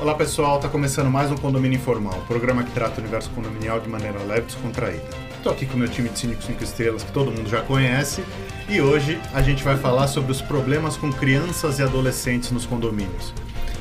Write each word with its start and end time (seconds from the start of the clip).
Olá 0.00 0.14
pessoal, 0.14 0.56
está 0.56 0.68
começando 0.68 1.10
mais 1.10 1.30
um 1.30 1.36
Condomínio 1.36 1.76
Informal, 1.76 2.14
um 2.18 2.26
programa 2.26 2.62
que 2.62 2.70
trata 2.70 2.96
o 2.96 3.00
universo 3.00 3.30
condominial 3.30 3.80
de 3.80 3.88
maneira 3.88 4.18
leve 4.20 4.40
e 4.42 4.44
descontraída. 4.46 5.02
Estou 5.36 5.52
aqui 5.52 5.66
com 5.66 5.74
o 5.74 5.78
meu 5.78 5.88
time 5.88 6.08
de 6.08 6.18
Cínico 6.18 6.42
5 6.42 6.64
Estrelas, 6.64 7.02
que 7.02 7.12
todo 7.12 7.30
mundo 7.30 7.48
já 7.48 7.60
conhece, 7.60 8.22
e 8.68 8.80
hoje 8.80 9.20
a 9.34 9.42
gente 9.42 9.62
vai 9.62 9.76
falar 9.76 10.06
sobre 10.08 10.32
os 10.32 10.40
problemas 10.40 10.96
com 10.96 11.12
crianças 11.12 11.78
e 11.78 11.82
adolescentes 11.82 12.50
nos 12.50 12.64
condomínios. 12.64 13.34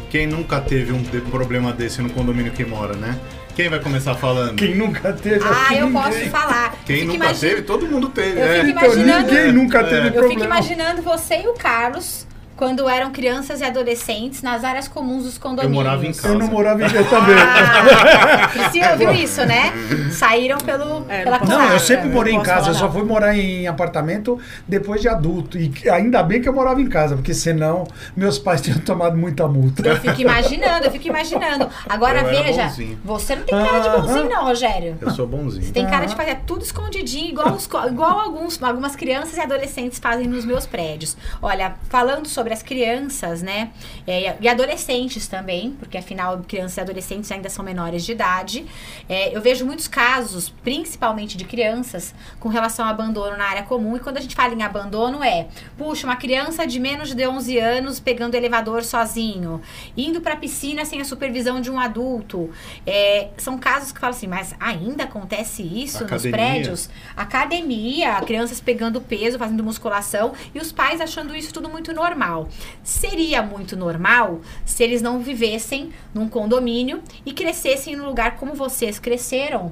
Quem 0.10 0.26
nunca 0.28 0.60
teve 0.60 0.92
um 0.92 1.02
de- 1.02 1.22
problema 1.22 1.72
desse 1.72 2.02
no 2.02 2.10
condomínio 2.10 2.52
que 2.52 2.66
mora, 2.66 2.96
né? 2.96 3.18
Quem 3.56 3.70
vai 3.70 3.80
começar 3.80 4.16
falando? 4.16 4.56
Quem 4.56 4.74
nunca 4.76 5.14
teve 5.14 5.44
Ah, 5.46 5.66
que 5.68 5.76
eu 5.76 5.88
ninguém. 5.88 6.02
posso 6.04 6.30
falar. 6.30 6.76
Quem 6.86 7.06
nunca 7.06 7.34
teve, 7.34 7.62
todo 7.62 7.86
mundo 7.86 8.10
teve. 8.10 8.40
Eu 8.40 8.44
é. 8.46 8.56
fico 8.66 8.70
Então, 8.80 8.84
imaginando- 8.94 9.28
ninguém 9.32 9.52
nunca 9.52 9.84
teve 9.84 9.96
É. 10.08 10.12
problema. 10.12 10.26
Eu 10.26 10.30
fico 10.30 10.44
imaginando 10.46 11.02
você 11.02 11.42
e 11.44 11.48
o 11.48 11.54
Carlos 11.54 12.26
quando 12.60 12.90
eram 12.90 13.10
crianças 13.10 13.62
e 13.62 13.64
adolescentes 13.64 14.42
nas 14.42 14.66
áreas 14.66 14.86
comuns 14.86 15.24
dos 15.24 15.38
condomínios. 15.38 15.74
morava 15.74 16.06
em 16.06 16.12
casa. 16.12 16.28
Eu 16.28 16.38
não 16.38 16.48
morava 16.48 16.84
em 16.84 16.90
casa 16.90 17.06
também. 17.06 17.36
Ah, 17.40 18.48
Priscila 18.50 18.96
viu 18.98 19.14
isso, 19.14 19.46
né? 19.46 19.72
Saíram 20.12 20.58
pelo, 20.58 21.06
É, 21.08 21.24
pela 21.24 21.40
não 21.40 21.72
eu 21.72 21.80
sempre 21.80 22.10
eu 22.10 22.14
morei 22.14 22.34
em 22.34 22.36
não 22.36 22.44
posso 22.44 22.56
casa, 22.58 22.72
eu 22.72 22.74
só 22.74 22.92
fui 22.92 23.04
morar 23.04 23.34
em 23.34 23.66
apartamento 23.66 24.38
depois 24.68 25.00
de 25.00 25.08
adulto. 25.08 25.58
E 25.58 25.72
ainda 25.90 26.22
bem 26.22 26.42
que 26.42 26.50
eu 26.50 26.54
morava 26.54 26.82
em 26.82 26.90
casa, 26.90 27.16
porque 27.16 27.34
senão 27.34 27.88
meus 28.14 28.38
pais 28.38 28.60
tinham 28.60 28.80
tomado 28.80 29.16
muita 29.16 29.48
multa. 29.48 29.88
Eu 29.88 29.96
fico 29.96 30.20
imaginando, 30.20 30.84
eu 30.84 30.92
fico 30.92 31.08
imaginando. 31.08 31.70
Agora 31.88 32.20
Eu 32.20 32.44
veja, 32.44 32.74
você 33.06 33.38
não 33.38 33.44
tem 33.44 33.56
cara 33.56 33.80
de 33.80 33.90
bonzinho, 33.90 34.30
não, 34.30 34.44
Rogério. 34.44 34.98
Eu 35.00 35.12
sou 35.12 35.26
bonzinho. 35.26 35.64
Você 35.64 35.72
tem 35.72 35.88
cara 35.88 36.06
de 36.06 36.14
fazer 36.14 36.40
tudo 36.46 36.62
escondidinho, 36.62 37.30
igual, 37.30 37.54
os 37.54 37.70
igual 37.90 38.20
alguns, 38.20 38.62
algumas 38.62 38.98
crianças 38.98 39.38
e 39.38 39.40
adolescentes 39.40 39.98
fazem 39.98 40.28
nos 40.28 40.44
meus 40.44 40.66
prédios. 40.66 41.16
Olha, 41.42 41.76
falando 41.90 42.28
sobre 42.28 42.49
as 42.54 42.64
crianças, 42.64 43.42
né? 43.42 43.72
é, 44.10 44.36
e 44.40 44.48
adolescentes 44.48 45.28
também, 45.28 45.72
porque 45.80 45.98
afinal 45.98 46.40
crianças 46.48 46.78
e 46.78 46.82
adolescentes 46.82 47.32
ainda 47.32 47.50
são 47.50 47.64
menores 47.64 48.04
de 48.04 48.12
idade. 48.12 48.66
é, 49.08 49.36
eu 49.36 49.42
vejo 49.42 49.66
muitos 49.66 49.88
casos, 49.88 50.50
principalmente 50.50 51.38
de 51.38 51.46
crianças, 51.46 52.14
com 52.40 52.50
relação 52.50 52.86
ao 52.86 52.92
abandono 52.92 53.38
na 53.38 53.46
área 53.46 53.64
comum. 53.64 53.96
E 53.96 54.00
quando 54.00 54.18
a 54.18 54.22
gente 54.22 54.36
fala 54.36 54.54
em 54.54 54.64
abandono, 54.64 55.24
é, 55.24 55.48
puxa, 55.78 56.08
uma 56.08 56.16
criança 56.16 56.66
de 56.66 56.80
menos 56.80 57.14
de 57.14 57.28
11 57.28 57.58
anos 57.60 58.00
pegando 58.00 58.36
elevador 58.36 58.84
sozinho, 58.84 59.62
indo 59.96 60.22
pra 60.22 60.36
piscina 60.36 60.86
sem 60.86 61.02
a 61.02 61.06
supervisão 61.06 61.62
de 61.62 61.70
um 61.70 61.80
adulto. 61.80 62.50
É, 62.86 63.30
são 63.38 63.58
casos 63.58 63.92
que 63.92 64.00
falam 64.00 64.16
assim, 64.16 64.28
mas 64.28 64.56
ainda 64.60 65.04
acontece 65.04 65.62
isso 65.62 66.04
nos 66.04 66.26
Academia. 66.26 66.32
prédios? 66.32 66.90
Academia, 67.16 68.22
crianças 68.22 68.60
pegando 68.60 69.02
peso, 69.02 69.38
fazendo 69.38 69.64
musculação 69.64 70.34
e 70.54 70.60
os 70.60 70.72
pais 70.72 71.02
achando 71.02 71.36
isso 71.36 71.54
tudo 71.54 71.70
muito 71.70 71.94
normal. 71.94 72.39
Seria 72.84 73.42
muito 73.42 73.76
normal 73.76 74.42
se 74.66 74.84
eles 74.84 75.02
não 75.02 75.20
vivessem 75.20 75.92
num 76.14 76.30
condomínio 76.30 77.02
e 77.26 77.34
crescessem 77.34 77.96
no 77.96 78.06
lugar 78.06 78.38
como 78.38 78.54
vocês 78.54 79.00
cresceram. 79.00 79.72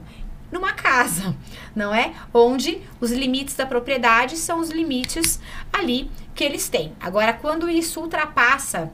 Numa 0.49 0.71
casa, 0.71 1.35
não 1.75 1.93
é? 1.93 2.13
Onde 2.33 2.81
os 3.01 3.11
limites 3.11 3.55
da 3.55 3.65
propriedade 3.65 4.37
são 4.37 4.61
os 4.61 4.69
limites 4.69 5.41
ali 5.73 6.09
que 6.33 6.43
eles 6.43 6.69
têm. 6.69 6.93
Agora, 7.01 7.33
quando 7.33 7.69
isso 7.69 7.99
ultrapassa 7.99 8.89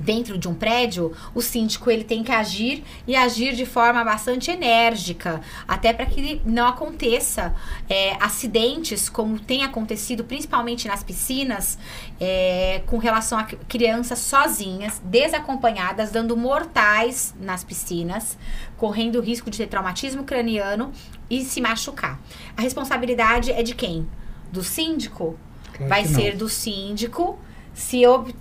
dentro 0.00 0.38
de 0.38 0.48
um 0.48 0.54
prédio, 0.54 1.14
o 1.34 1.42
síndico 1.42 1.90
ele 1.90 2.02
tem 2.02 2.24
que 2.24 2.32
agir 2.32 2.82
e 3.06 3.14
agir 3.14 3.54
de 3.54 3.66
forma 3.66 4.02
bastante 4.02 4.50
enérgica, 4.50 5.40
até 5.68 5.92
para 5.92 6.06
que 6.06 6.40
não 6.44 6.66
aconteça 6.66 7.54
é, 7.88 8.16
acidentes 8.20 9.08
como 9.08 9.38
tem 9.38 9.62
acontecido 9.62 10.24
principalmente 10.24 10.88
nas 10.88 11.04
piscinas, 11.04 11.78
é, 12.18 12.82
com 12.86 12.96
relação 12.98 13.38
a 13.38 13.44
cri- 13.44 13.58
crianças 13.68 14.18
sozinhas, 14.20 15.00
desacompanhadas, 15.04 16.10
dando 16.10 16.36
mortais 16.36 17.34
nas 17.38 17.62
piscinas, 17.62 18.36
correndo 18.76 19.16
o 19.16 19.22
risco 19.22 19.50
de 19.50 19.58
ter 19.58 19.66
traumatismo 19.66 20.24
craniano 20.24 20.92
e 21.28 21.44
se 21.44 21.60
machucar. 21.60 22.18
A 22.56 22.62
responsabilidade 22.62 23.52
é 23.52 23.62
de 23.62 23.74
quem? 23.74 24.08
Do 24.50 24.64
síndico? 24.64 25.38
Claro 25.74 25.88
vai 25.88 26.04
ser 26.04 26.36
do 26.36 26.48
síndico 26.48 27.38
se 27.74 28.06
ob- 28.06 28.34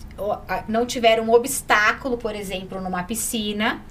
não 0.68 0.86
tiver 0.86 1.22
um 1.22 1.32
obstáculo, 1.32 2.18
por 2.18 2.36
exemplo, 2.36 2.82
numa 2.82 3.04
piscina, 3.04 3.82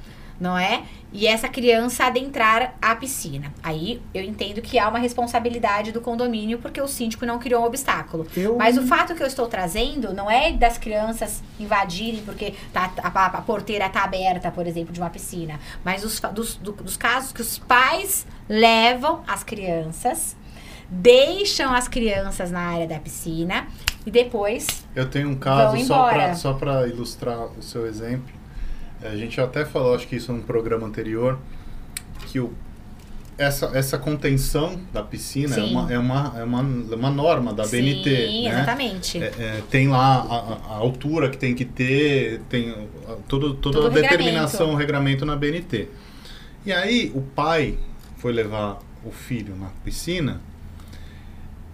não 0.41 0.57
é? 0.57 0.83
E 1.13 1.27
essa 1.27 1.49
criança 1.49 2.05
adentrar 2.05 2.75
a 2.83 2.95
piscina. 2.95 3.53
Aí 3.63 4.01
eu 4.13 4.23
entendo 4.23 4.61
que 4.61 4.79
há 4.79 4.89
uma 4.89 4.99
responsabilidade 4.99 5.91
do 5.91 6.01
condomínio 6.03 6.59
porque 6.59 6.81
o 6.81 6.87
síndico 6.87 7.25
não 7.27 7.39
criou 7.39 7.63
um 7.63 7.65
obstáculo. 7.67 8.27
Eu- 8.37 8.57
Mas 8.57 8.77
o 8.77 8.87
fato 8.87 9.15
que 9.15 9.23
eu 9.23 9.27
estou 9.27 9.47
trazendo 9.47 10.13
não 10.13 10.31
é 10.31 10.53
das 10.53 10.77
crianças 10.79 11.43
invadirem 11.59 12.23
porque 12.25 12.55
tá, 12.73 12.93
a, 13.03 13.09
a- 13.09 13.27
a 13.27 13.41
porteira 13.41 13.87
está 13.87 14.05
aberta, 14.05 14.51
por 14.53 14.67
exemplo, 14.67 14.93
de 14.93 15.01
uma 15.01 15.09
piscina. 15.11 15.59
Mas 15.83 16.05
os, 16.05 16.21
dos, 16.21 16.55
do- 16.57 16.73
dos 16.73 16.97
casos 16.97 17.33
que 17.33 17.41
os 17.41 17.59
pais 17.59 18.27
levam 18.49 19.23
as 19.27 19.43
crianças, 19.43 20.37
deixam 20.91 21.73
as 21.75 21.89
crianças 21.89 22.51
na 22.51 22.61
área 22.61 22.87
da 22.87 22.99
piscina 22.99 23.67
e 24.09 24.11
depois 24.11 24.87
Eu 24.97 25.07
tenho 25.07 25.29
um 25.29 25.35
caso 25.35 25.77
só 26.35 26.55
para 26.55 26.87
ilustrar 26.89 27.39
o 27.59 27.63
seu 27.63 27.87
exemplo. 27.87 28.35
A 29.03 29.15
gente 29.15 29.39
até 29.41 29.65
falou, 29.67 29.95
acho 29.95 30.09
que 30.09 30.17
isso 30.17 30.33
num 30.33 30.41
programa 30.41 30.87
anterior, 30.87 31.39
que 32.27 32.41
o, 32.41 32.53
essa, 33.37 33.67
essa 33.75 33.99
contenção 33.99 34.81
da 34.93 35.03
piscina 35.03 35.55
é 35.57 35.61
Sim. 35.61 35.71
uma, 35.73 35.93
é, 35.93 35.99
uma, 35.99 36.35
é 36.39 36.43
uma, 36.43 36.61
uma 36.63 37.11
norma 37.11 37.53
da 37.53 37.65
BNT. 37.67 38.03
Sim, 38.27 38.45
né? 38.45 38.51
exatamente. 38.51 39.23
É, 39.23 39.27
é, 39.39 39.63
tem 39.71 39.89
lá 39.89 40.17
a, 40.69 40.73
a- 40.75 40.77
altura 40.79 41.29
que 41.29 41.37
tem 41.37 41.55
que 41.55 41.65
ter, 41.67 42.41
tem 42.49 42.71
a- 43.07 43.17
todo, 43.29 43.55
toda 43.55 43.77
Todo 43.83 43.87
a 43.89 43.91
determinação, 43.91 44.73
o 44.73 44.75
regramento 44.75 45.25
na 45.27 45.37
BNT. 45.37 45.89
E 46.65 46.73
aí 46.73 47.13
o 47.15 47.21
pai 47.21 47.79
foi 48.17 48.33
levar 48.33 48.79
o 49.05 49.13
filho 49.13 49.55
na 49.55 49.69
piscina 49.85 50.41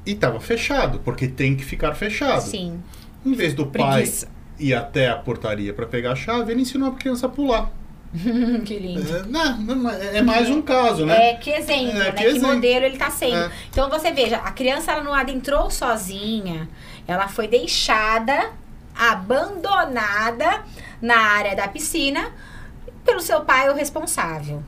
e 0.06 0.12
estava 0.12 0.38
fechado, 0.40 1.00
porque 1.00 1.26
tem 1.28 1.56
que 1.56 1.64
ficar 1.64 1.94
fechado. 1.94 2.42
Sim. 2.42 2.80
Em 3.24 3.32
vez 3.32 3.54
do 3.54 3.66
Preguiça. 3.66 4.26
pai 4.26 4.34
ir 4.58 4.74
até 4.74 5.08
a 5.08 5.16
portaria 5.16 5.72
para 5.72 5.86
pegar 5.86 6.12
a 6.12 6.16
chave, 6.16 6.52
ele 6.52 6.62
ensinou 6.62 6.90
a 6.90 6.92
criança 6.92 7.26
a 7.26 7.28
pular. 7.28 7.70
que 8.64 8.78
lindo. 8.78 9.16
É, 9.16 9.22
não, 9.24 9.90
é 9.90 10.22
mais 10.22 10.48
um 10.48 10.62
caso, 10.62 11.04
né? 11.04 11.30
É, 11.30 11.34
que 11.34 11.50
exemplo, 11.50 11.90
É, 11.90 11.94
né? 11.94 12.12
que 12.12 12.18
Que, 12.22 12.24
exemplo. 12.26 12.54
modelo 12.54 12.84
ele 12.84 12.96
tá 12.96 13.10
sendo. 13.10 13.36
É. 13.36 13.50
Então 13.70 13.90
você 13.90 14.12
veja, 14.12 14.36
a 14.36 14.52
criança 14.52 14.92
ela 14.92 15.02
não 15.02 15.12
adentrou 15.12 15.68
sozinha, 15.70 16.68
ela 17.08 17.26
foi 17.26 17.48
deixada, 17.48 18.52
abandonada 18.96 20.62
na 21.02 21.16
área 21.16 21.56
da 21.56 21.66
piscina 21.66 22.30
pelo 23.04 23.20
seu 23.20 23.40
pai, 23.40 23.68
o 23.68 23.74
responsável. 23.74 24.62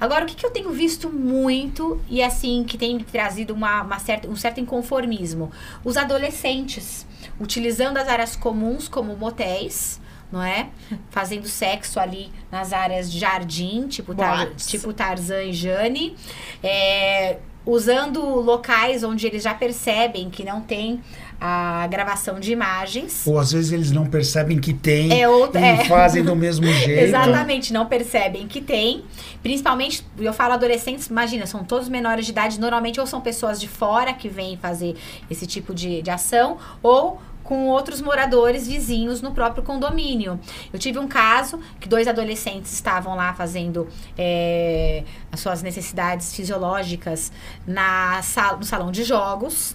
Agora, 0.00 0.24
o 0.24 0.26
que, 0.26 0.34
que 0.34 0.46
eu 0.46 0.50
tenho 0.50 0.70
visto 0.70 1.10
muito 1.10 2.00
e 2.08 2.22
assim, 2.22 2.64
que 2.64 2.78
tem 2.78 2.98
trazido 2.98 3.52
uma, 3.52 3.82
uma 3.82 3.98
certa, 3.98 4.28
um 4.28 4.34
certo 4.34 4.58
inconformismo? 4.58 5.52
Os 5.84 5.96
adolescentes 5.96 7.06
utilizando 7.38 7.98
as 7.98 8.08
áreas 8.08 8.34
comuns 8.34 8.88
como 8.88 9.14
motéis, 9.16 10.00
não 10.32 10.42
é? 10.42 10.68
Fazendo 11.10 11.46
sexo 11.46 12.00
ali 12.00 12.30
nas 12.50 12.72
áreas 12.72 13.12
de 13.12 13.18
jardim, 13.18 13.86
tipo, 13.88 14.14
tar, 14.14 14.54
tipo 14.54 14.92
Tarzan 14.92 15.44
e 15.44 15.52
Jane. 15.52 16.16
É, 16.62 17.38
usando 17.66 18.22
locais 18.22 19.04
onde 19.04 19.26
eles 19.26 19.42
já 19.42 19.54
percebem 19.54 20.30
que 20.30 20.44
não 20.44 20.60
tem 20.60 21.02
a 21.40 21.86
gravação 21.86 22.38
de 22.38 22.52
imagens. 22.52 23.26
Ou 23.26 23.38
às 23.38 23.50
vezes 23.52 23.72
eles 23.72 23.90
não 23.90 24.04
percebem 24.04 24.58
que 24.58 24.74
tem 24.74 25.20
É 25.20 25.26
outra- 25.28 25.60
e 25.60 25.64
é. 25.64 25.84
fazem 25.86 26.22
do 26.22 26.36
mesmo 26.36 26.66
jeito. 26.72 27.02
Exatamente, 27.04 27.72
não 27.72 27.86
percebem 27.86 28.46
que 28.46 28.60
tem. 28.60 29.04
Principalmente, 29.42 30.04
eu 30.18 30.32
falo 30.34 30.52
adolescentes, 30.54 31.06
imagina, 31.06 31.46
são 31.46 31.64
todos 31.64 31.88
menores 31.88 32.26
de 32.26 32.32
idade, 32.32 32.60
normalmente 32.60 33.00
ou 33.00 33.06
são 33.06 33.20
pessoas 33.20 33.58
de 33.60 33.66
fora 33.68 34.12
que 34.12 34.28
vêm 34.28 34.58
fazer 34.58 34.94
esse 35.30 35.46
tipo 35.46 35.74
de, 35.74 36.02
de 36.02 36.10
ação, 36.10 36.58
ou 36.82 37.20
com 37.42 37.66
outros 37.66 38.00
moradores 38.00 38.68
vizinhos 38.68 39.20
no 39.22 39.32
próprio 39.32 39.62
condomínio. 39.64 40.38
Eu 40.72 40.78
tive 40.78 40.98
um 41.00 41.08
caso 41.08 41.58
que 41.80 41.88
dois 41.88 42.06
adolescentes 42.06 42.72
estavam 42.72 43.16
lá 43.16 43.32
fazendo 43.34 43.88
é, 44.16 45.02
as 45.32 45.40
suas 45.40 45.60
necessidades 45.62 46.32
fisiológicas 46.34 47.32
na 47.66 48.20
sala, 48.22 48.58
no 48.58 48.64
salão 48.64 48.92
de 48.92 49.02
jogos. 49.02 49.74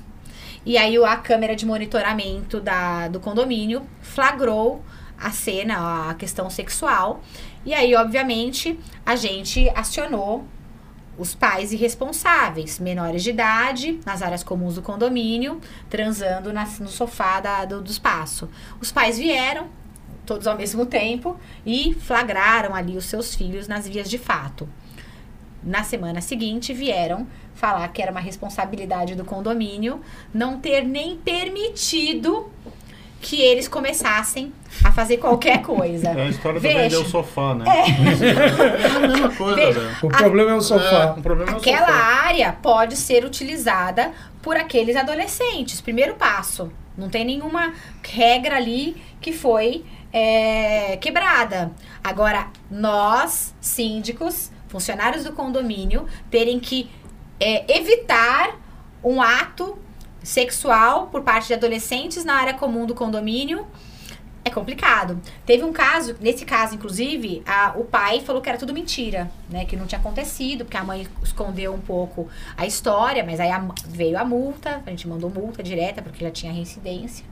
E 0.65 0.77
aí 0.77 0.97
a 0.97 1.15
câmera 1.17 1.55
de 1.55 1.65
monitoramento 1.65 2.59
da, 2.59 3.07
do 3.07 3.19
condomínio 3.19 3.85
flagrou 4.01 4.83
a 5.17 5.31
cena, 5.31 6.09
a 6.09 6.13
questão 6.15 6.49
sexual. 6.49 7.21
E 7.65 7.73
aí, 7.73 7.95
obviamente, 7.95 8.77
a 9.05 9.15
gente 9.15 9.69
acionou 9.75 10.45
os 11.17 11.33
pais 11.33 11.71
irresponsáveis, 11.71 12.77
menores 12.79 13.23
de 13.23 13.29
idade, 13.29 13.99
nas 14.05 14.21
áreas 14.21 14.43
comuns 14.43 14.75
do 14.75 14.81
condomínio, 14.81 15.61
transando 15.89 16.51
nas- 16.51 16.79
no 16.79 16.89
sofá 16.89 17.39
da- 17.39 17.63
do, 17.65 17.81
do 17.81 17.89
espaço. 17.89 18.49
Os 18.81 18.91
pais 18.91 19.17
vieram, 19.17 19.67
todos 20.25 20.45
ao 20.45 20.57
mesmo 20.57 20.85
tempo, 20.87 21.39
e 21.65 21.93
flagraram 21.93 22.75
ali 22.75 22.97
os 22.97 23.05
seus 23.05 23.33
filhos 23.33 23.67
nas 23.67 23.87
vias 23.87 24.09
de 24.09 24.17
fato. 24.17 24.67
Na 25.65 25.83
semana 25.83 26.21
seguinte, 26.21 26.73
vieram 26.73 27.25
falar 27.55 27.87
que 27.87 28.01
era 28.01 28.11
uma 28.11 28.19
responsabilidade 28.19 29.15
do 29.15 29.25
condomínio 29.25 29.99
não 30.33 30.59
ter 30.59 30.83
nem 30.83 31.17
permitido 31.17 32.51
que 33.19 33.41
eles 33.41 33.67
começassem 33.67 34.53
a 34.83 34.91
fazer 34.91 35.17
qualquer 35.17 35.63
coisa. 35.63 36.09
É 36.09 36.21
a 36.27 36.29
história 36.29 36.59
do 36.59 36.61
Veja. 36.61 36.79
vender 36.83 36.97
o 36.97 37.05
sofá, 37.09 37.55
né? 37.55 37.65
É, 37.67 38.95
a 38.95 38.99
mesma 39.07 39.29
coisa, 39.31 39.55
Veja. 39.55 39.79
velho. 39.79 39.95
O 40.03 40.09
problema 40.09 40.51
é 40.51 40.53
o 40.53 40.57
É, 40.57 40.61
sofá. 40.61 41.15
o 41.17 41.21
problema 41.23 41.51
é 41.51 41.55
o 41.55 41.57
Aquela 41.57 41.87
sofá. 41.87 41.93
área 42.27 42.51
pode 42.61 42.95
ser 42.95 43.25
utilizada 43.25 44.11
por 44.43 44.55
aqueles 44.55 44.95
adolescentes. 44.95 45.81
Primeiro 45.81 46.13
passo. 46.15 46.71
Não 46.95 47.09
tem 47.09 47.25
nenhuma 47.25 47.73
regra 48.03 48.57
ali 48.57 48.95
que 49.19 49.33
foi 49.33 49.83
é, 50.13 50.95
quebrada. 50.97 51.71
Agora, 52.03 52.47
nós, 52.69 53.55
síndicos, 53.59 54.51
funcionários 54.79 55.23
do 55.23 55.31
condomínio, 55.31 56.05
terem 56.29 56.59
que 56.59 56.89
é, 57.39 57.77
evitar 57.77 58.59
um 59.01 59.21
ato 59.21 59.77
sexual 60.21 61.07
por 61.07 61.21
parte 61.21 61.47
de 61.47 61.53
adolescentes 61.53 62.25
na 62.25 62.33
área 62.35 62.53
comum 62.55 62.85
do 62.85 62.93
condomínio 62.93 63.65
é 64.43 64.49
complicado. 64.49 65.19
Teve 65.45 65.63
um 65.63 65.71
caso, 65.71 66.15
nesse 66.19 66.43
caso, 66.45 66.75
inclusive, 66.75 67.41
a- 67.47 67.73
o 67.77 67.85
pai 67.85 68.19
falou 68.19 68.41
que 68.41 68.49
era 68.49 68.57
tudo 68.57 68.73
mentira, 68.73 69.31
né? 69.49 69.63
Que 69.65 69.75
não 69.77 69.87
tinha 69.87 69.97
acontecido, 69.99 70.65
porque 70.65 70.77
a 70.77 70.83
mãe 70.83 71.07
escondeu 71.23 71.73
um 71.73 71.79
pouco 71.79 72.27
a 72.57 72.65
história, 72.65 73.23
mas 73.23 73.39
aí 73.39 73.49
a- 73.49 73.65
veio 73.87 74.17
a 74.19 74.25
multa, 74.25 74.83
a 74.85 74.89
gente 74.89 75.07
mandou 75.07 75.29
multa 75.29 75.63
direta, 75.63 76.01
porque 76.01 76.23
já 76.25 76.29
tinha 76.31 76.51
reincidência. 76.51 77.25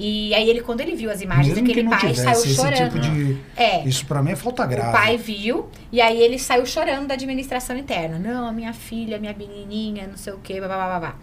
E 0.00 0.32
aí 0.32 0.48
ele, 0.48 0.60
quando 0.60 0.80
ele 0.80 0.94
viu 0.94 1.10
as 1.10 1.20
imagens 1.20 1.48
Mesmo 1.48 1.66
que 1.66 1.72
daquele 1.72 1.88
pai, 1.88 2.14
tivesse 2.14 2.22
saiu 2.22 2.54
chorando. 2.54 2.92
tipo 2.92 3.00
de... 3.00 3.36
É. 3.56 3.82
Isso 3.84 4.06
pra 4.06 4.22
mim 4.22 4.30
é 4.30 4.36
falta 4.36 4.64
grave. 4.64 4.90
O 4.90 4.92
pai 4.92 5.16
viu, 5.16 5.68
e 5.90 6.00
aí 6.00 6.22
ele 6.22 6.38
saiu 6.38 6.64
chorando 6.64 7.08
da 7.08 7.14
administração 7.14 7.76
interna. 7.76 8.16
Não, 8.16 8.46
a 8.46 8.52
minha 8.52 8.72
filha, 8.72 9.18
minha 9.18 9.34
menininha, 9.36 10.06
não 10.06 10.16
sei 10.16 10.32
o 10.32 10.38
quê, 10.38 10.60
blá, 10.60 10.68
blá, 10.68 10.86
blá, 10.86 11.00
blá. 11.00 11.16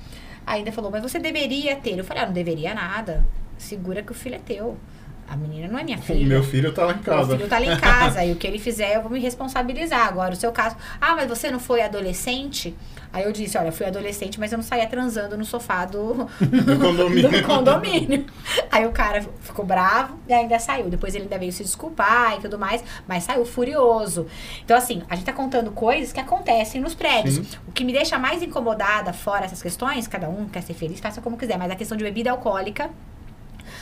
Ainda 0.45 0.73
falou, 0.73 0.91
mas 0.91 1.01
você 1.01 1.17
deveria 1.17 1.77
ter. 1.77 1.97
Eu 1.97 2.03
falei, 2.03 2.23
ah, 2.23 2.25
não 2.25 2.33
deveria 2.33 2.73
nada. 2.73 3.25
Segura 3.57 4.03
que 4.03 4.11
o 4.11 4.15
filho 4.15 4.35
é 4.35 4.39
teu. 4.39 4.77
A 5.27 5.35
menina 5.35 5.67
não 5.67 5.79
é 5.79 5.83
minha 5.83 5.97
O 5.97 6.01
filha. 6.01 6.25
meu 6.27 6.43
filho 6.43 6.71
tá 6.71 6.85
lá 6.85 6.91
em 6.91 6.95
Meu 6.95 7.03
casa. 7.03 7.35
filho 7.35 7.49
tá 7.49 7.59
lá 7.59 7.65
em 7.65 7.77
casa 7.79 8.23
e 8.25 8.31
o 8.31 8.35
que 8.35 8.45
ele 8.45 8.59
fizer 8.59 8.95
eu 8.95 9.01
vou 9.01 9.11
me 9.11 9.19
responsabilizar. 9.19 10.07
Agora, 10.07 10.33
o 10.33 10.35
seu 10.35 10.51
caso, 10.51 10.75
ah, 11.01 11.15
mas 11.15 11.27
você 11.27 11.49
não 11.49 11.59
foi 11.59 11.81
adolescente? 11.81 12.75
Aí 13.11 13.23
eu 13.23 13.31
disse, 13.31 13.57
olha, 13.57 13.67
eu 13.69 13.71
fui 13.71 13.85
adolescente, 13.85 14.39
mas 14.39 14.51
eu 14.51 14.57
não 14.57 14.63
saía 14.63 14.85
transando 14.87 15.37
no 15.37 15.45
sofá 15.45 15.85
do, 15.85 16.25
Do 16.41 16.79
condomínio. 16.79 17.29
do 17.31 17.43
condomínio. 17.43 18.25
Aí 18.71 18.85
o 18.85 18.91
cara 18.91 19.25
ficou 19.41 19.65
bravo 19.65 20.19
e 20.27 20.33
ainda 20.33 20.59
saiu. 20.59 20.89
Depois 20.89 21.15
ele 21.15 21.23
ainda 21.23 21.37
veio 21.39 21.51
se 21.51 21.63
desculpar 21.63 22.37
e 22.37 22.41
tudo 22.41 22.59
mais, 22.59 22.83
mas 23.07 23.23
saiu 23.23 23.45
furioso. 23.45 24.27
Então, 24.63 24.77
assim, 24.77 25.01
a 25.09 25.15
gente 25.15 25.25
tá 25.25 25.33
contando 25.33 25.71
coisas 25.71 26.11
que 26.11 26.19
acontecem 26.19 26.81
nos 26.81 26.93
prédios. 26.93 27.35
Sim. 27.35 27.45
O 27.67 27.71
que 27.71 27.83
me 27.83 27.93
deixa 27.93 28.19
mais 28.19 28.43
incomodada, 28.43 29.11
fora 29.13 29.45
essas 29.45 29.61
questões, 29.61 30.07
cada 30.07 30.27
um 30.29 30.47
quer 30.49 30.61
ser 30.61 30.73
feliz, 30.73 30.99
faça 30.99 31.21
como 31.21 31.37
quiser, 31.37 31.57
mas 31.57 31.71
a 31.71 31.75
questão 31.75 31.97
de 31.97 32.03
bebida 32.03 32.31
alcoólica 32.31 32.89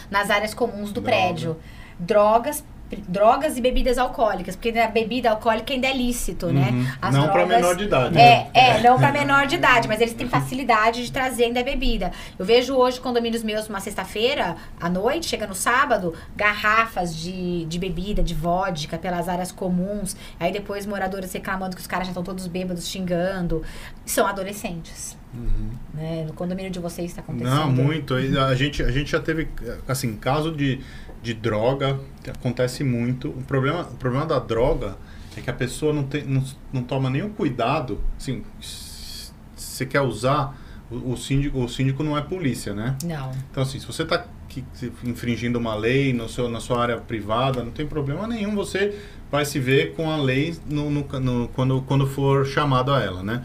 nas 0.10 0.30
áreas 0.30 0.54
comuns 0.54 0.92
do 0.92 1.02
Droga. 1.02 1.08
prédio. 1.10 1.58
Drogas, 2.00 2.64
drogas 3.08 3.58
e 3.58 3.62
bebidas 3.62 3.98
alcoólicas, 3.98 4.56
porque 4.56 4.78
a 4.78 4.88
bebida 4.88 5.32
alcoólica 5.32 5.74
ainda 5.74 5.88
é 5.88 5.94
lícito, 5.94 6.48
né? 6.52 6.70
Uhum. 6.72 6.88
As 7.02 7.14
Não 7.16 7.24
pra 7.24 7.32
drogas- 7.44 7.56
menor 7.58 7.76
de 7.76 7.84
idade. 7.86 8.18
É, 8.20 8.20
né? 8.20 8.50
é, 8.54 8.82
não 8.82 8.98
para 9.00 9.12
menor 9.12 9.48
de 9.48 9.56
idade, 9.56 9.88
mas 9.88 10.00
eles 10.02 10.14
têm 10.14 10.28
facilidade 10.28 11.04
de 11.04 11.12
trazer 11.12 11.46
ainda 11.46 11.60
a 11.62 11.64
bebida. 11.64 12.12
Eu 12.38 12.46
vejo 12.46 12.76
hoje 12.76 13.00
condomínios 13.00 13.42
meus 13.42 13.68
uma 13.68 13.80
sexta-feira 13.80 14.56
à 14.80 14.90
noite, 14.90 15.26
chega 15.28 15.48
no 15.48 15.56
sábado, 15.56 16.14
garrafas 16.36 17.16
de, 17.16 17.66
de 17.66 17.80
bebida, 17.80 18.22
de 18.22 18.36
vodka 18.36 18.98
pelas 18.98 19.28
áreas 19.28 19.52
comuns. 19.52 20.16
Aí 20.40 20.52
depois 20.52 20.86
moradores 20.86 21.32
reclamando 21.34 21.76
que 21.76 21.82
os 21.82 21.88
caras 21.88 22.06
já 22.08 22.12
estão 22.12 22.24
todos 22.24 22.46
bêbados, 22.48 22.88
xingando. 22.88 23.64
São 24.06 24.28
adolescentes. 24.28 25.18
Né? 25.94 26.26
No 26.28 26.34
condomínio 26.34 26.72
de 26.72 26.80
vocês 26.80 27.10
está 27.12 27.22
acontecendo. 27.22 27.54
Não, 27.56 27.72
muito. 27.72 28.14
A 28.14 28.56
gente, 28.56 28.84
a 28.84 28.92
gente 28.92 29.12
já 29.12 29.20
teve, 29.20 29.48
assim, 29.88 30.16
caso 30.16 30.52
de, 30.52 30.80
de 31.22 31.34
droga, 31.34 32.00
acontece 32.28 32.84
muito. 32.84 33.30
O 33.30 33.44
problema, 33.44 33.82
o 33.82 33.96
problema 33.96 34.26
da 34.26 34.40
droga 34.40 34.96
é 35.36 35.42
que 35.42 35.50
a 35.50 35.54
pessoa 35.54 35.92
não, 35.94 36.04
tem, 36.04 36.24
não, 36.24 36.44
não 36.72 36.84
toma 36.84 37.10
nenhum 37.10 37.30
cuidado. 37.30 38.00
Assim, 38.18 38.44
se 38.62 39.32
você 39.56 39.86
quer 39.86 40.02
usar, 40.02 40.56
o, 40.92 41.14
o, 41.14 41.18
síndico, 41.18 41.60
o 41.60 41.68
síndico 41.68 42.04
não 42.04 42.18
é 42.18 42.22
polícia, 42.22 42.74
né? 42.74 42.96
Não. 43.04 43.32
Então, 43.52 43.64
assim, 43.64 43.80
se 43.80 43.86
você 43.88 44.04
está 44.04 44.26
infringindo 45.04 45.58
uma 45.58 45.74
lei 45.74 46.14
no 46.14 46.30
seu, 46.30 46.48
na 46.48 46.60
sua 46.60 46.82
área 46.82 46.98
privada, 46.98 47.64
não 47.64 47.72
tem 47.72 47.88
problema 47.88 48.28
nenhum. 48.28 48.54
Você 48.56 48.96
vai 49.32 49.46
se 49.46 49.60
ver 49.60 49.94
com 49.96 50.12
a 50.12 50.18
lei 50.18 50.56
no, 50.70 50.92
no- 50.92 51.20
no- 51.20 51.48
quando, 51.50 51.82
quando 51.88 52.06
for 52.06 52.46
chamado 52.46 52.94
a 52.94 53.02
ela, 53.02 53.24
né? 53.24 53.44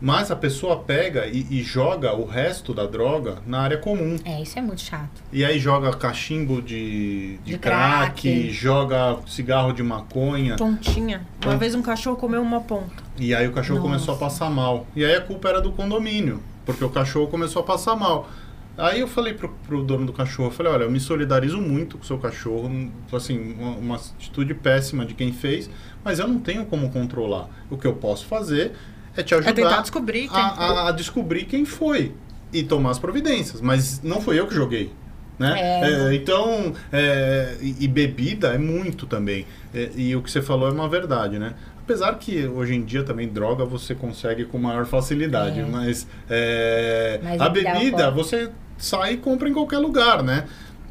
Mas 0.00 0.30
a 0.30 0.36
pessoa 0.36 0.76
pega 0.80 1.26
e, 1.26 1.46
e 1.50 1.62
joga 1.62 2.14
o 2.14 2.26
resto 2.26 2.74
da 2.74 2.84
droga 2.86 3.38
na 3.46 3.60
área 3.60 3.78
comum. 3.78 4.16
É, 4.26 4.42
isso 4.42 4.58
é 4.58 4.62
muito 4.62 4.82
chato. 4.82 5.22
E 5.32 5.42
aí 5.44 5.58
joga 5.58 5.90
cachimbo 5.96 6.60
de, 6.60 7.38
de, 7.38 7.52
De 7.52 7.58
crack, 7.58 8.20
crack. 8.22 8.50
joga 8.50 9.16
cigarro 9.26 9.72
de 9.72 9.82
maconha. 9.82 10.56
Pontinha. 10.56 11.26
Uma 11.42 11.52
Pon- 11.52 11.58
vez 11.58 11.74
um 11.74 11.80
cachorro 11.80 12.16
comeu 12.16 12.42
uma 12.42 12.60
ponta. 12.60 13.02
E 13.18 13.34
aí 13.34 13.48
o 13.48 13.52
cachorro 13.52 13.78
Nossa. 13.78 13.90
começou 13.90 14.14
a 14.14 14.18
passar 14.18 14.50
mal. 14.50 14.86
E 14.94 15.02
aí 15.04 15.14
a 15.14 15.20
culpa 15.22 15.48
era 15.48 15.60
do 15.62 15.72
condomínio, 15.72 16.42
porque 16.66 16.84
o 16.84 16.90
cachorro 16.90 17.28
começou 17.28 17.62
a 17.62 17.64
passar 17.64 17.96
mal. 17.96 18.28
Aí 18.76 19.00
eu 19.00 19.08
falei 19.08 19.32
pro, 19.32 19.48
pro 19.66 19.82
dono 19.82 20.04
do 20.04 20.12
cachorro, 20.12 20.48
eu 20.48 20.52
falei, 20.52 20.70
olha, 20.70 20.82
eu 20.82 20.90
me 20.90 21.00
solidarizo 21.00 21.58
muito 21.58 21.96
com 21.96 22.04
o 22.04 22.06
seu 22.06 22.18
cachorro, 22.18 22.70
assim, 23.10 23.54
uma, 23.58 23.70
uma 23.70 23.96
atitude 23.96 24.52
péssima 24.52 25.06
de 25.06 25.14
quem 25.14 25.32
fez, 25.32 25.70
mas 26.04 26.18
eu 26.18 26.28
não 26.28 26.38
tenho 26.38 26.66
como 26.66 26.90
controlar. 26.90 27.48
O 27.70 27.78
que 27.78 27.86
eu 27.86 27.94
posso 27.94 28.26
fazer 28.26 28.72
é 29.16 29.22
te 29.22 29.34
ajudar 29.34 29.52
tentar 29.52 29.80
descobrir 29.80 30.28
quem 30.28 30.40
a, 30.40 30.88
a- 30.88 30.92
descobrir 30.92 31.44
quem 31.44 31.64
foi 31.64 32.12
e 32.52 32.62
tomar 32.62 32.90
as 32.90 32.98
providências, 32.98 33.60
mas 33.60 34.00
não 34.02 34.20
foi 34.20 34.38
eu 34.38 34.46
que 34.46 34.54
joguei. 34.54 34.92
Né? 35.38 35.54
É. 35.60 35.90
É, 36.10 36.14
então, 36.14 36.72
é, 36.90 37.56
e, 37.60 37.84
e 37.84 37.88
bebida 37.88 38.48
é 38.54 38.58
muito 38.58 39.04
também. 39.06 39.46
É, 39.74 39.90
e 39.94 40.16
o 40.16 40.22
que 40.22 40.30
você 40.30 40.40
falou 40.40 40.66
é 40.68 40.72
uma 40.72 40.88
verdade, 40.88 41.38
né? 41.38 41.52
Apesar 41.78 42.14
que 42.18 42.46
hoje 42.46 42.74
em 42.74 42.82
dia 42.82 43.02
também 43.04 43.28
droga 43.28 43.64
você 43.64 43.94
consegue 43.94 44.44
com 44.46 44.56
maior 44.58 44.86
facilidade, 44.86 45.60
É. 45.60 45.64
mas, 45.64 46.06
é, 46.30 47.20
Mas 47.22 47.40
a 47.40 47.48
bebida 47.50 48.10
você 48.10 48.50
sai 48.78 49.12
e 49.12 49.16
compra 49.18 49.46
em 49.48 49.52
qualquer 49.52 49.78
lugar, 49.78 50.22
né? 50.22 50.46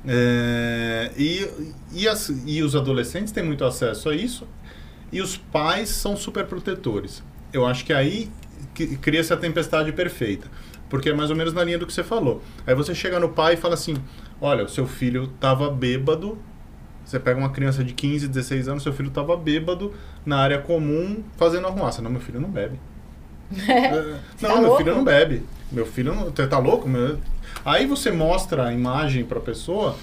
É, 0.07 1.11
e, 1.17 1.49
e, 1.93 2.07
as- 2.07 2.31
e 2.45 2.61
os 2.61 2.75
adolescentes 2.75 3.31
têm 3.33 3.43
muito 3.43 3.65
acesso 3.65 4.09
a 4.09 4.15
isso 4.15 4.47
e 5.11 5.21
os 5.21 5.35
pais 5.37 5.89
são 5.89 6.15
super 6.15 6.45
protetores. 6.45 7.23
Eu 7.55 7.65
acho 7.65 7.85
que 7.85 7.93
aí 7.93 8.29
que- 8.73 8.97
cria-se 8.97 9.31
a 9.33 9.37
tempestade 9.37 9.91
perfeita. 9.91 10.47
Porque 10.89 11.09
é 11.09 11.13
mais 11.13 11.29
ou 11.29 11.35
menos 11.35 11.53
na 11.53 11.63
linha 11.63 11.79
do 11.79 11.85
que 11.87 11.93
você 11.93 12.03
falou. 12.03 12.41
Aí 12.67 12.75
você 12.75 12.93
chega 12.93 13.19
no 13.19 13.29
pai 13.29 13.53
e 13.53 13.57
fala 13.57 13.73
assim: 13.73 13.95
olha, 14.39 14.63
o 14.65 14.69
seu 14.69 14.85
filho 14.85 15.23
estava 15.33 15.69
bêbado. 15.69 16.37
Você 17.05 17.19
pega 17.19 17.39
uma 17.39 17.49
criança 17.49 17.83
de 17.83 17.93
15, 17.93 18.27
16 18.27 18.67
anos, 18.67 18.83
seu 18.83 18.91
filho 18.93 19.09
estava 19.09 19.35
bêbado 19.37 19.93
na 20.25 20.37
área 20.39 20.59
comum 20.59 21.23
fazendo 21.37 21.67
arruaça. 21.67 22.01
Não, 22.01 22.09
meu 22.11 22.21
filho 22.21 22.39
não 22.41 22.49
bebe. 22.49 22.79
É, 23.69 24.17
Você 24.35 24.47
não, 24.47 24.55
tá 24.55 24.59
meu 24.59 24.61
louco? 24.69 24.77
filho 24.83 24.95
não 24.95 25.03
bebe. 25.03 25.43
Meu 25.71 25.85
filho 25.85 26.13
não. 26.15 26.25
Você 26.25 26.47
tá 26.47 26.57
louco? 26.59 26.87
Meu- 26.89 27.19
Aí 27.63 27.85
você 27.85 28.11
mostra 28.11 28.65
a 28.67 28.73
imagem 28.73 29.23
pra 29.23 29.39
pessoa. 29.39 29.95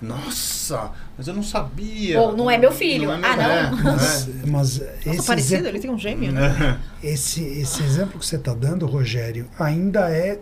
Nossa, 0.00 0.90
mas 1.16 1.28
eu 1.28 1.34
não 1.34 1.42
sabia. 1.42 2.18
Ou 2.20 2.36
não 2.36 2.50
é 2.50 2.56
meu 2.56 2.72
filho. 2.72 3.10
é 3.10 3.18
meu- 3.18 3.30
Ah, 3.30 3.36
não? 3.36 3.50
é, 3.50 3.70
Mas, 3.70 4.28
mas 4.46 4.78
Nossa, 4.78 4.92
esse, 5.06 5.26
parecido, 5.26 5.54
exemplo, 5.54 5.68
ele 5.68 5.80
tem 5.80 5.90
um 5.90 5.98
gêmeo, 5.98 6.32
né? 6.32 6.78
é. 7.02 7.06
esse, 7.12 7.42
esse 7.44 7.82
exemplo 7.82 8.18
que 8.18 8.24
você 8.26 8.36
está 8.36 8.54
dando, 8.54 8.86
Rogério, 8.86 9.46
ainda 9.58 10.10
é 10.10 10.40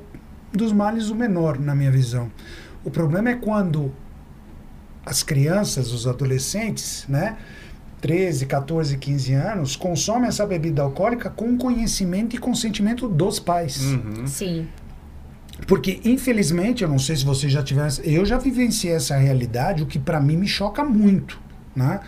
dos 0.53 0.73
males 0.73 1.11
o 1.11 1.15
menor, 1.15 1.59
na 1.59 1.75
minha 1.75 1.91
visão. 1.91 2.31
O 2.85 2.91
problema 2.91 3.31
é 3.31 3.35
quando 3.35 3.93
as 5.05 5.23
crianças, 5.23 5.93
os 5.93 6.07
adolescentes, 6.07 7.05
né? 7.09 7.37
13, 8.01 8.47
14, 8.47 8.97
15 8.97 9.33
anos, 9.33 9.75
consomem 9.75 10.29
essa 10.29 10.47
bebida 10.47 10.83
alcoólica 10.83 11.29
com 11.29 11.59
conhecimento 11.59 12.37
e 12.37 12.39
consentimento 12.39 13.09
dos 13.09 13.41
pais. 13.41 13.83
Uhum. 13.83 14.25
Sim. 14.27 14.69
Porque, 15.67 16.01
infelizmente, 16.05 16.83
eu 16.83 16.89
não 16.89 16.99
sei 16.99 17.17
se 17.17 17.25
você 17.25 17.49
já 17.49 17.63
tiver. 17.63 17.89
Eu 18.05 18.25
já 18.25 18.39
vivenciei 18.39 18.95
essa 18.95 19.17
realidade, 19.17 19.83
o 19.83 19.87
que 19.87 19.99
para 19.99 20.21
mim 20.21 20.37
me 20.37 20.47
choca 20.47 20.85
muito. 20.85 21.39
Né? 21.75 22.01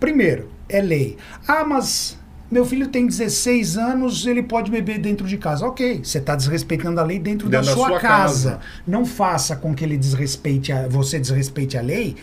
Primeiro, 0.00 0.50
é 0.68 0.80
lei. 0.80 1.16
Ah, 1.46 1.64
mas 1.64 2.18
meu 2.50 2.64
filho 2.64 2.88
tem 2.88 3.06
16 3.06 3.76
anos, 3.76 4.26
ele 4.26 4.42
pode 4.42 4.70
beber 4.70 4.98
dentro 4.98 5.26
de 5.26 5.36
casa. 5.36 5.66
Ok, 5.66 6.00
você 6.02 6.18
está 6.18 6.34
desrespeitando 6.34 6.98
a 6.98 7.04
lei 7.04 7.18
dentro, 7.18 7.48
Dentro 7.48 7.66
da, 7.66 7.72
da 7.72 7.76
sua, 7.76 7.88
sua 7.88 8.00
casa. 8.00 8.50
casa. 8.52 8.60
Não 8.86 9.04
faça 9.04 9.54
com 9.54 9.74
que 9.74 9.84
ele 9.84 9.96
desrespeite 9.98 10.72
a, 10.72 10.88
você 10.88 11.18
desrespeite 11.18 11.76
a 11.76 11.82
lei 11.82 12.16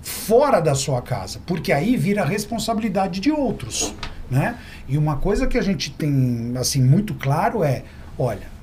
fora 0.00 0.60
da 0.60 0.74
sua 0.74 1.02
casa, 1.02 1.40
porque 1.46 1.72
aí 1.72 1.96
vira 1.96 2.24
responsabilidade 2.24 3.20
de 3.20 3.30
outros, 3.30 3.94
né? 4.30 4.56
E 4.88 4.96
uma 4.96 5.16
coisa 5.16 5.46
que 5.46 5.58
a 5.58 5.62
gente 5.62 5.90
tem 5.90 6.52
assim 6.56 6.82
muito 6.82 7.14
claro 7.14 7.62
é, 7.62 7.82
olha, 8.18 8.57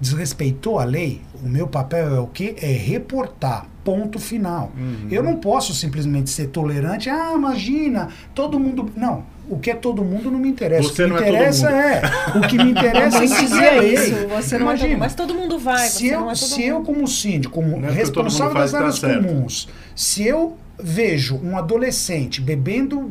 desrespeitou 0.00 0.78
a 0.78 0.84
lei, 0.84 1.20
o 1.42 1.48
meu 1.48 1.66
papel 1.66 2.14
é 2.14 2.20
o 2.20 2.26
quê? 2.26 2.54
É 2.60 2.66
reportar. 2.72 3.66
Ponto 3.84 4.18
final. 4.18 4.72
Uhum. 4.76 5.08
Eu 5.10 5.22
não 5.22 5.36
posso 5.36 5.74
simplesmente 5.74 6.30
ser 6.30 6.46
tolerante. 6.48 7.10
Ah, 7.10 7.32
imagina, 7.36 8.08
todo 8.34 8.58
mundo. 8.58 8.90
Não. 8.96 9.22
O 9.46 9.58
que 9.58 9.70
é 9.70 9.74
todo 9.74 10.02
mundo 10.02 10.30
não 10.30 10.38
me 10.38 10.48
interessa. 10.48 10.88
Você 10.88 11.04
o 11.04 11.06
que 11.06 11.12
não 11.12 11.16
me 11.16 11.22
é 11.22 11.26
todo 11.26 11.34
interessa 11.36 11.70
mundo. 11.70 11.78
é. 11.80 12.38
O 12.38 12.48
que 12.48 12.56
me 12.56 12.70
interessa 12.72 13.24
é 13.24 13.26
seguir 13.26 13.68
a 13.68 13.70
lei. 13.80 13.94
isso, 13.94 14.14
você 14.28 14.56
não 14.58 14.70
é 14.70 14.72
todo 14.72 14.80
Imagina. 14.80 14.96
mas 14.98 15.14
todo 15.14 15.34
mundo 15.34 15.58
vai, 15.58 15.86
Se 15.86 16.08
você 16.08 16.14
eu, 16.14 16.20
não 16.20 16.30
é 16.30 16.34
todo 16.34 16.36
se 16.48 16.64
eu 16.64 16.80
como 16.80 17.06
síndico, 17.06 17.54
como 17.54 17.78
Não 17.78 17.88
é 17.88 17.92
responsável 17.92 18.54
das 18.54 18.72
áreas 18.72 18.98
tá 18.98 19.08
certo. 19.08 19.26
comuns, 19.28 19.68
se 19.94 20.26
eu 20.26 20.56
vejo 20.82 21.38
um 21.44 21.58
adolescente 21.58 22.40
bebendo 22.40 23.10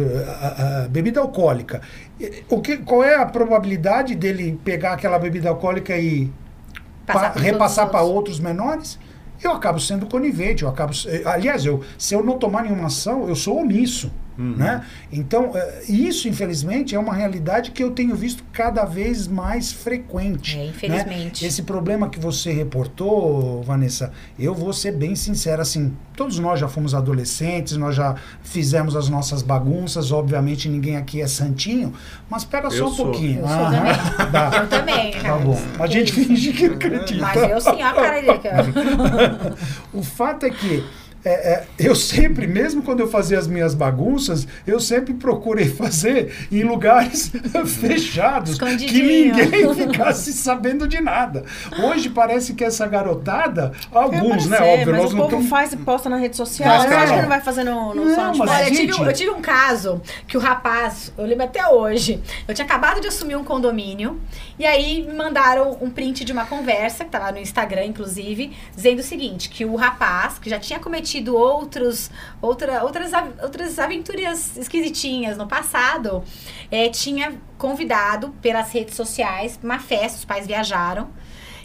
a- 0.00 0.84
a 0.84 0.88
bebida 0.88 1.20
alcoólica, 1.20 1.80
eh, 2.20 2.42
o 2.48 2.60
que, 2.60 2.78
qual 2.78 3.02
é 3.04 3.14
a 3.16 3.26
probabilidade 3.26 4.14
dele 4.14 4.58
pegar 4.64 4.92
aquela 4.92 5.18
bebida 5.18 5.48
alcoólica 5.48 5.96
e 5.96 6.30
pa- 7.06 7.12
repassar 7.40 7.88
para 7.90 8.02
os 8.04 8.10
outros 8.10 8.40
menores? 8.40 8.98
Eu 9.42 9.52
acabo 9.52 9.78
sendo 9.78 10.06
conivente, 10.06 10.62
eu 10.62 10.68
acabo. 10.68 10.92
eh, 11.06 11.22
Aliás, 11.26 11.64
eu, 11.66 11.82
se 11.98 12.14
eu 12.14 12.24
não 12.24 12.38
tomar 12.38 12.62
nenhuma 12.62 12.86
ação, 12.86 13.28
eu 13.28 13.34
sou 13.36 13.58
omisso. 13.60 14.10
Uhum. 14.36 14.56
Né? 14.56 14.84
Então, 15.12 15.52
eh, 15.54 15.82
isso, 15.88 16.28
infelizmente, 16.28 16.94
é 16.94 16.98
uma 16.98 17.14
realidade 17.14 17.70
que 17.70 17.82
eu 17.82 17.90
tenho 17.92 18.16
visto 18.16 18.44
cada 18.52 18.84
vez 18.84 19.28
mais 19.28 19.72
frequente. 19.72 20.56
É, 20.56 20.60
né? 20.60 20.66
infelizmente. 20.66 21.46
Esse 21.46 21.62
problema 21.62 22.08
que 22.08 22.18
você 22.18 22.52
reportou, 22.52 23.62
Vanessa, 23.62 24.12
eu 24.38 24.54
vou 24.54 24.72
ser 24.72 24.92
bem 24.92 25.14
sincero, 25.14 25.62
assim, 25.62 25.96
todos 26.16 26.38
nós 26.38 26.58
já 26.58 26.68
fomos 26.68 26.94
adolescentes, 26.94 27.76
nós 27.76 27.94
já 27.94 28.16
fizemos 28.42 28.96
as 28.96 29.08
nossas 29.08 29.42
bagunças, 29.42 30.10
obviamente 30.10 30.68
ninguém 30.68 30.96
aqui 30.96 31.20
é 31.20 31.26
santinho, 31.26 31.92
mas 32.28 32.42
espera 32.42 32.70
só 32.70 32.86
um 32.86 32.90
sou. 32.92 33.06
pouquinho. 33.06 33.40
Eu 33.40 33.48
sou 33.48 33.56
Aham, 33.56 34.30
dá. 34.32 34.50
Eu 34.58 34.68
também, 34.68 35.12
Tá 35.12 35.38
bom. 35.38 35.60
A 35.78 35.86
gente 35.86 36.08
isso? 36.18 36.28
finge 36.28 36.52
que 36.52 36.66
acredita. 36.66 37.20
Mas 37.20 37.50
eu 37.50 37.60
sim, 37.60 37.82
a 37.82 37.92
cara 37.92 38.20
dele. 38.20 38.30
aqui, 38.30 38.48
ó. 38.48 39.54
O 39.98 40.02
fato 40.02 40.44
é 40.46 40.50
que 40.50 40.84
é, 41.24 41.30
é, 41.30 41.64
eu 41.78 41.94
sempre, 41.94 42.46
mesmo 42.46 42.82
quando 42.82 43.00
eu 43.00 43.08
fazia 43.08 43.38
as 43.38 43.46
minhas 43.46 43.74
bagunças, 43.74 44.46
eu 44.66 44.78
sempre 44.78 45.14
procurei 45.14 45.66
fazer 45.70 46.32
em 46.52 46.62
lugares 46.62 47.32
fechados, 47.80 48.58
que 48.58 49.02
ninguém 49.02 49.74
ficasse 49.74 50.32
sabendo 50.32 50.86
de 50.86 51.00
nada. 51.00 51.44
Hoje 51.82 52.10
parece 52.10 52.54
que 52.54 52.64
essa 52.64 52.86
garotada, 52.86 53.72
alguns, 53.92 54.44
Quer 54.44 54.50
né? 54.50 54.56
aparecer, 54.56 54.78
Óbvio, 54.80 54.92
mas 54.92 55.02
nós 55.02 55.12
o 55.12 55.16
não 55.16 55.22
povo 55.24 55.42
estamos. 55.42 55.48
faz 55.50 55.72
e 55.72 55.76
posta 55.78 56.08
na 56.08 56.16
rede 56.16 56.36
social. 56.36 56.68
Mas, 56.68 56.82
Você 56.82 56.88
cara, 56.88 57.02
acha 57.02 57.14
que 57.14 57.22
não 57.22 57.28
vai 57.28 57.40
fazer 57.40 57.64
no, 57.64 57.94
no 57.94 58.04
Não, 58.04 58.34
mas- 58.36 58.50
Olha, 58.50 58.62
eu 58.62 58.66
tive, 58.66 58.76
gente- 58.92 59.00
um, 59.00 59.06
eu 59.06 59.12
tive 59.12 59.30
um 59.30 59.40
caso 59.40 60.02
que 60.28 60.36
o 60.36 60.40
rapaz, 60.40 61.12
eu 61.16 61.24
lembro 61.24 61.44
até 61.44 61.66
hoje, 61.68 62.20
eu 62.46 62.54
tinha 62.54 62.64
acabado 62.64 63.00
de 63.00 63.08
assumir 63.08 63.36
um 63.36 63.44
condomínio, 63.44 64.20
e 64.58 64.66
aí 64.66 65.02
me 65.06 65.14
mandaram 65.14 65.78
um 65.80 65.90
print 65.90 66.24
de 66.24 66.32
uma 66.32 66.44
conversa, 66.44 67.04
que 67.04 67.10
tava 67.10 67.32
no 67.32 67.38
Instagram, 67.38 67.84
inclusive, 67.86 68.52
dizendo 68.74 68.98
o 69.00 69.02
seguinte, 69.02 69.48
que 69.48 69.64
o 69.64 69.74
rapaz, 69.74 70.38
que 70.38 70.48
já 70.50 70.58
tinha 70.58 70.78
cometido 70.78 71.13
outros, 71.28 72.10
outra, 72.40 72.82
outras, 72.84 73.12
outras 73.42 73.78
aventuras 73.78 74.56
esquisitinhas 74.56 75.36
no 75.36 75.46
passado, 75.46 76.22
eh, 76.70 76.88
tinha 76.88 77.34
convidado 77.58 78.30
pelas 78.40 78.72
redes 78.72 78.94
sociais 78.94 79.58
uma 79.62 79.78
festa, 79.78 80.18
os 80.18 80.24
pais 80.24 80.46
viajaram, 80.46 81.10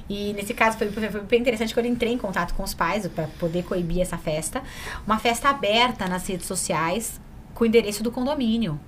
e 0.10 0.34
nesse 0.34 0.53
caso 0.53 0.77
foi, 0.77 0.89
foi, 0.89 1.22
bem 1.22 1.39
interessante 1.39 1.74
quando 1.74 1.86
eu 1.86 1.91
entrei 1.91 2.12
em 2.12 2.18
contato 2.18 2.56
com 2.56 2.63
os 2.63 2.74
pais 2.74 3.08
para 3.08 3.27
poder 3.39 3.63
coibir 3.63 4.01
essa 4.01 4.18
festa. 4.18 4.63
Uma 5.06 5.20
festa 5.20 5.50
aberta 5.50 6.08
nas 6.08 6.27
redes 6.27 6.48
sociais 6.48 7.22
com 7.53 7.63
o 7.63 7.68
endereço 7.68 8.01
do 8.01 8.12
condomínio. 8.12 8.79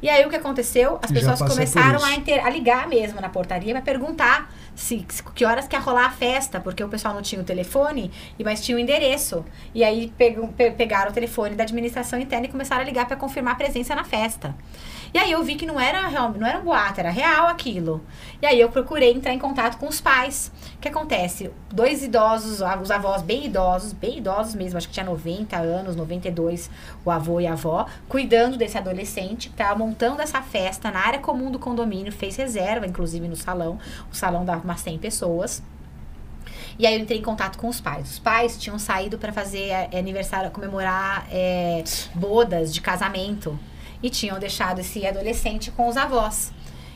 E 0.00 0.08
aí 0.08 0.24
o 0.26 0.30
que 0.30 0.36
aconteceu? 0.36 0.98
As 1.00 1.12
pessoas 1.12 1.38
começaram 1.38 2.02
a, 2.02 2.14
inter- 2.14 2.44
a 2.44 2.50
ligar 2.50 2.88
mesmo 2.88 3.20
na 3.20 3.28
portaria 3.28 3.72
para 3.72 3.82
perguntar 3.82 4.52
se, 4.74 5.04
que 5.34 5.44
horas 5.44 5.66
que 5.68 5.76
ia 5.76 5.80
rolar 5.80 6.06
a 6.06 6.10
festa, 6.10 6.60
porque 6.60 6.82
o 6.82 6.88
pessoal 6.88 7.14
não 7.14 7.22
tinha 7.22 7.40
o 7.40 7.44
telefone, 7.44 8.10
mas 8.44 8.64
tinha 8.64 8.76
o 8.76 8.80
endereço. 8.80 9.44
E 9.74 9.84
aí 9.84 10.12
pegam- 10.16 10.48
pe- 10.48 10.70
pegaram 10.72 11.10
o 11.10 11.14
telefone 11.14 11.54
da 11.54 11.64
administração 11.64 12.18
interna 12.18 12.46
e 12.46 12.48
começaram 12.50 12.82
a 12.82 12.84
ligar 12.84 13.06
para 13.06 13.16
confirmar 13.16 13.54
a 13.54 13.56
presença 13.56 13.94
na 13.94 14.04
festa. 14.04 14.54
E 15.14 15.18
aí 15.18 15.30
eu 15.30 15.42
vi 15.42 15.56
que 15.56 15.66
não 15.66 15.78
era 15.78 16.06
real, 16.08 16.32
não 16.32 16.46
era 16.46 16.58
um 16.58 16.64
boato, 16.64 16.98
era 16.98 17.10
real 17.10 17.46
aquilo. 17.46 18.00
E 18.40 18.46
aí 18.46 18.58
eu 18.58 18.70
procurei 18.70 19.12
entrar 19.12 19.34
em 19.34 19.38
contato 19.38 19.76
com 19.76 19.86
os 19.86 20.00
pais. 20.00 20.50
O 20.76 20.78
que 20.78 20.88
acontece? 20.88 21.50
Dois 21.70 22.02
idosos, 22.02 22.62
os 22.80 22.90
avós 22.90 23.20
bem 23.20 23.44
idosos, 23.44 23.92
bem 23.92 24.18
idosos 24.18 24.54
mesmo, 24.54 24.78
acho 24.78 24.88
que 24.88 24.94
tinha 24.94 25.04
90 25.04 25.54
anos, 25.56 25.96
92, 25.96 26.70
o 27.04 27.10
avô 27.10 27.40
e 27.40 27.46
a 27.46 27.52
avó, 27.52 27.86
cuidando 28.08 28.56
desse 28.56 28.78
adolescente, 28.78 29.48
que 29.48 29.54
estava 29.54 29.78
montando 29.78 30.22
essa 30.22 30.40
festa 30.40 30.90
na 30.90 31.00
área 31.00 31.18
comum 31.18 31.50
do 31.50 31.58
condomínio, 31.58 32.10
fez 32.10 32.36
reserva, 32.36 32.86
inclusive 32.86 33.28
no 33.28 33.36
salão. 33.36 33.78
O 34.10 34.16
salão 34.16 34.46
dava 34.46 34.64
umas 34.64 34.80
100 34.80 34.96
pessoas. 34.98 35.62
E 36.78 36.86
aí 36.86 36.94
eu 36.94 37.00
entrei 37.00 37.18
em 37.18 37.22
contato 37.22 37.58
com 37.58 37.68
os 37.68 37.82
pais. 37.82 38.12
Os 38.12 38.18
pais 38.18 38.58
tinham 38.58 38.78
saído 38.78 39.18
para 39.18 39.30
fazer 39.30 39.68
é, 39.68 39.98
aniversário, 39.98 40.50
comemorar 40.50 41.26
é, 41.30 41.84
bodas 42.14 42.72
de 42.72 42.80
casamento. 42.80 43.58
E 44.02 44.10
tinham 44.10 44.38
deixado 44.38 44.80
esse 44.80 45.06
adolescente 45.06 45.70
com 45.70 45.88
os 45.88 45.96
avós. 45.96 46.52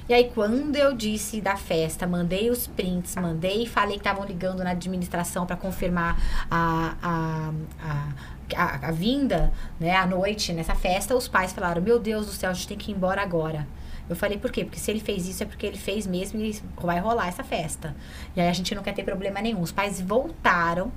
E 0.09 0.15
aí, 0.15 0.31
quando 0.33 0.77
eu 0.77 0.95
disse 0.95 1.41
da 1.41 1.57
festa, 1.57 2.07
mandei 2.07 2.49
os 2.49 2.69
prints, 2.69 3.17
mandei 3.17 3.65
e 3.65 3.67
falei 3.67 3.95
que 3.95 4.01
estavam 4.07 4.25
ligando 4.25 4.63
na 4.63 4.71
administração 4.71 5.45
para 5.45 5.57
confirmar 5.57 6.17
a, 6.49 6.95
a, 7.03 7.53
a, 7.83 8.09
a, 8.55 8.89
a 8.89 8.93
vinda, 8.93 9.53
né, 9.81 9.97
à 9.97 10.07
noite 10.07 10.53
nessa 10.53 10.77
festa, 10.77 11.17
os 11.17 11.27
pais 11.27 11.53
falaram: 11.53 11.83
Meu 11.83 11.99
Deus 11.99 12.27
do 12.27 12.33
céu, 12.33 12.51
a 12.51 12.53
gente 12.53 12.69
tem 12.69 12.79
que 12.79 12.93
ir 12.93 12.95
embora 12.95 13.21
agora. 13.21 13.67
Eu 14.09 14.15
falei, 14.15 14.39
por 14.39 14.53
quê? 14.53 14.65
Porque 14.65 14.79
se 14.79 14.91
ele 14.91 15.01
fez 15.01 15.27
isso 15.27 15.43
é 15.43 15.47
porque 15.47 15.67
ele 15.67 15.77
fez 15.77 16.07
mesmo 16.07 16.41
e 16.41 16.57
vai 16.77 17.01
rolar 17.01 17.27
essa 17.27 17.43
festa. 17.43 17.95
E 18.37 18.41
aí 18.41 18.49
a 18.49 18.53
gente 18.53 18.73
não 18.75 18.83
quer 18.83 18.95
ter 18.95 19.03
problema 19.03 19.41
nenhum. 19.41 19.61
Os 19.61 19.73
pais 19.73 20.01
voltaram. 20.01 20.93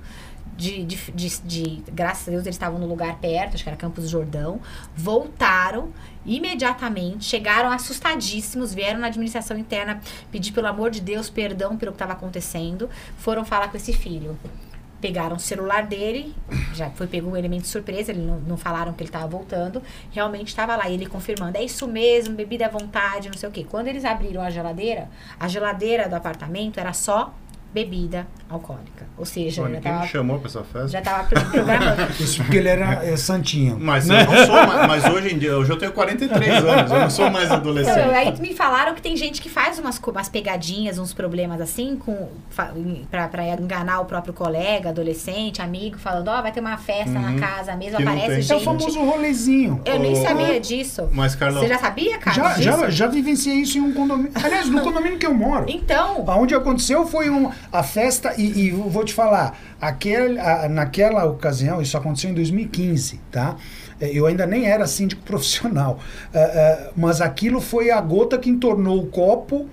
De, 0.60 0.84
de, 0.84 0.96
de, 1.12 1.38
de- 1.40 1.82
graças 1.90 2.28
a 2.28 2.30
Deus 2.32 2.42
eles 2.44 2.54
estavam 2.54 2.78
no 2.78 2.86
lugar 2.86 3.16
perto, 3.18 3.54
acho 3.54 3.62
que 3.62 3.68
era 3.70 3.78
Campos 3.78 4.04
do 4.04 4.10
Jordão, 4.10 4.60
voltaram 4.94 5.88
imediatamente, 6.26 7.24
chegaram 7.24 7.70
assustadíssimos, 7.70 8.74
vieram 8.74 9.00
na 9.00 9.06
administração 9.06 9.56
interna 9.56 10.02
pedir 10.30 10.52
pelo 10.52 10.66
amor 10.66 10.90
de 10.90 11.00
Deus 11.00 11.30
perdão 11.30 11.78
pelo 11.78 11.92
que 11.92 11.96
estava 11.96 12.12
acontecendo, 12.12 12.90
foram 13.16 13.42
falar 13.42 13.68
com 13.68 13.78
esse 13.78 13.94
filho. 13.94 14.38
Pegaram 15.00 15.36
o 15.36 15.40
celular 15.40 15.86
dele, 15.86 16.34
já 16.74 16.90
foi 16.90 17.06
pegou 17.06 17.32
um 17.32 17.36
elemento 17.38 17.62
de 17.62 17.68
surpresa, 17.68 18.12
eles 18.12 18.22
não, 18.22 18.38
não 18.40 18.58
falaram 18.58 18.92
que 18.92 19.02
ele 19.02 19.08
estava 19.08 19.26
voltando, 19.26 19.82
realmente 20.10 20.48
estava 20.48 20.76
lá, 20.76 20.90
ele 20.90 21.06
confirmando, 21.06 21.56
é 21.56 21.64
isso 21.64 21.88
mesmo, 21.88 22.34
bebida 22.34 22.66
à 22.66 22.68
vontade, 22.68 23.30
não 23.30 23.38
sei 23.38 23.48
o 23.48 23.52
quê. 23.52 23.66
Quando 23.66 23.86
eles 23.88 24.04
abriram 24.04 24.42
a 24.42 24.50
geladeira, 24.50 25.08
a 25.38 25.48
geladeira 25.48 26.06
do 26.06 26.16
apartamento 26.16 26.78
era 26.78 26.92
só 26.92 27.32
bebida 27.72 28.26
alcoólica. 28.50 29.06
Ou 29.16 29.24
seja, 29.24 29.62
Pô, 29.62 29.68
já 29.68 29.74
ninguém 29.74 29.92
me 29.92 29.98
estava 29.98 30.06
chamou 30.12 30.38
pra 30.38 30.48
essa 30.48 30.64
festa. 30.64 30.88
já 30.88 31.00
tava 31.02 31.24
pro- 31.24 31.40
programando. 31.46 32.12
Isso 32.20 32.42
porque 32.42 32.56
ele 32.56 32.68
era 32.68 33.04
é, 33.04 33.16
santinho. 33.16 33.78
Mas 33.80 34.08
eu 34.08 34.16
não 34.16 34.46
sou 34.46 34.54
mais, 34.66 34.88
mas 34.88 35.04
hoje 35.14 35.34
em 35.34 35.38
dia, 35.38 35.56
hoje 35.56 35.70
eu 35.70 35.76
tenho 35.78 35.92
43 35.92 36.48
anos, 36.64 36.90
eu 36.90 36.98
não 37.00 37.10
sou 37.10 37.30
mais 37.30 37.44
Então, 37.46 37.56
adolescente. 37.58 37.98
aí 38.14 38.40
me 38.40 38.54
falaram 38.54 38.94
que 38.94 39.02
tem 39.02 39.16
gente 39.16 39.40
que 39.40 39.48
faz 39.48 39.78
umas, 39.78 39.98
umas 39.98 40.28
pegadinhas, 40.28 40.98
uns 40.98 41.12
problemas 41.12 41.60
assim, 41.60 41.96
com, 41.96 42.28
pra 43.10 43.44
enganar 43.60 44.00
o 44.00 44.04
próprio 44.04 44.32
colega, 44.32 44.90
adolescente, 44.90 45.60
amigo, 45.62 45.98
falando, 45.98 46.28
ó, 46.28 46.40
vai 46.42 46.52
ter 46.52 46.60
uma 46.60 46.76
festa 46.76 47.10
Uhum. 47.10 47.34
na 47.34 47.40
casa 47.40 47.74
mesmo, 47.76 47.98
aparece 47.98 48.26
tem. 48.26 48.34
É 48.36 48.38
o 48.38 48.42
gente. 48.42 48.64
famoso 48.64 49.00
rolezinho. 49.00 49.80
Eu 49.84 49.98
nem 49.98 50.12
Ô, 50.12 50.16
sabia 50.22 50.60
disso. 50.60 51.08
Mas, 51.12 51.34
Carlão, 51.34 51.60
Você 51.62 51.68
já 51.68 51.78
sabia, 51.78 52.18
cara? 52.18 52.36
Já, 52.36 52.48
disso? 52.50 52.62
já, 52.62 52.90
já 52.90 53.06
vivenciei 53.06 53.56
isso 53.56 53.78
em 53.78 53.80
um 53.80 53.92
condomínio. 53.92 54.32
Aliás, 54.34 54.68
no 54.68 54.80
condomínio 54.82 55.18
que 55.18 55.26
eu 55.26 55.34
moro. 55.34 55.66
Então, 55.68 56.24
Onde 56.28 56.54
aconteceu 56.54 57.06
foi 57.06 57.28
um, 57.30 57.50
a 57.72 57.82
festa, 57.82 58.34
e, 58.40 58.60
e 58.66 58.70
vou 58.70 59.04
te 59.04 59.12
falar, 59.14 59.58
aquele, 59.80 60.38
a- 60.38 60.68
naquela 60.68 61.24
ocasião, 61.24 61.80
isso 61.82 61.96
aconteceu 61.96 62.30
em 62.30 62.34
2015, 62.34 63.20
tá? 63.30 63.56
Eh, 64.00 64.10
Eu 64.14 64.26
ainda 64.26 64.46
nem 64.46 64.66
era 64.66 64.86
síndico 64.86 65.22
profissional, 65.26 65.98
ah, 66.34 66.38
ah, 66.38 66.90
mas 66.96 67.20
aquilo 67.20 67.60
foi 67.60 67.90
a 67.90 68.00
gota 68.00 68.38
que 68.38 68.48
entornou 68.50 68.98
o 69.00 69.06
copo 69.06 69.66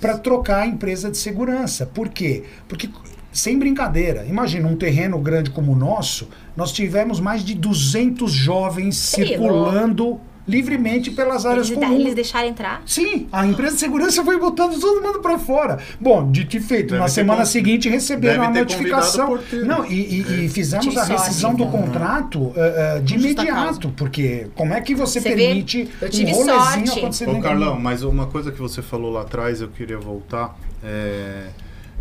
para 0.00 0.16
trocar 0.18 0.62
a 0.62 0.66
empresa 0.66 1.10
de 1.10 1.16
segurança. 1.18 1.86
Por 1.86 2.08
quê? 2.08 2.44
Porque, 2.68 2.88
sem 3.32 3.58
brincadeira, 3.58 4.24
imagina 4.26 4.68
um 4.68 4.76
terreno 4.76 5.18
grande 5.18 5.50
como 5.50 5.72
o 5.72 5.76
nosso, 5.76 6.28
nós 6.56 6.70
tivemos 6.72 7.18
mais 7.18 7.42
de 7.44 7.54
200 7.54 8.30
jovens 8.30 8.96
circulando 8.96 10.20
livremente 10.46 11.10
pelas 11.10 11.46
áreas 11.46 11.68
Eles, 11.70 11.78
comuns. 11.82 12.00
eles 12.00 12.14
deixaram 12.14 12.48
entrar? 12.48 12.82
Sim, 12.84 13.28
a 13.32 13.46
empresa 13.46 13.74
de 13.74 13.80
segurança 13.80 14.24
foi 14.24 14.38
botando 14.38 14.78
todo 14.80 15.00
mundo 15.02 15.20
para 15.20 15.38
fora. 15.38 15.78
Bom, 16.00 16.30
dito 16.30 16.56
e 16.56 16.60
feito, 16.60 16.90
Deve 16.90 17.00
na 17.00 17.08
semana 17.08 17.40
con- 17.40 17.46
seguinte 17.46 17.88
receberam 17.88 18.42
a 18.44 18.50
notificação. 18.50 19.38
Não, 19.64 19.84
e, 19.86 19.94
e- 20.20 20.44
e 20.44 20.48
fizemos 20.48 20.86
Tive 20.86 20.98
a 20.98 21.04
rescisão 21.04 21.54
do 21.54 21.64
então. 21.64 21.80
contrato 21.82 22.52
eh, 22.56 22.96
eh, 22.96 23.00
de 23.00 23.14
imediato, 23.14 23.90
porque 23.96 24.48
como 24.54 24.74
é 24.74 24.80
que 24.80 24.94
você, 24.94 25.20
Você 25.20 25.30
vê? 25.30 25.36
permite 25.36 25.88
Eu 26.00 26.10
tive 26.10 26.32
um 26.32 26.36
rolezinho 26.36 26.86
sorte. 26.86 26.98
acontecer 26.98 27.28
Ô, 27.28 27.40
Carlão, 27.40 27.78
mas 27.78 28.02
uma 28.02 28.26
coisa 28.26 28.50
que 28.50 28.58
você 28.60 28.82
falou 28.82 29.12
lá 29.12 29.22
atrás, 29.22 29.60
eu 29.60 29.68
queria 29.68 29.98
voltar. 29.98 30.58
É, 30.82 31.44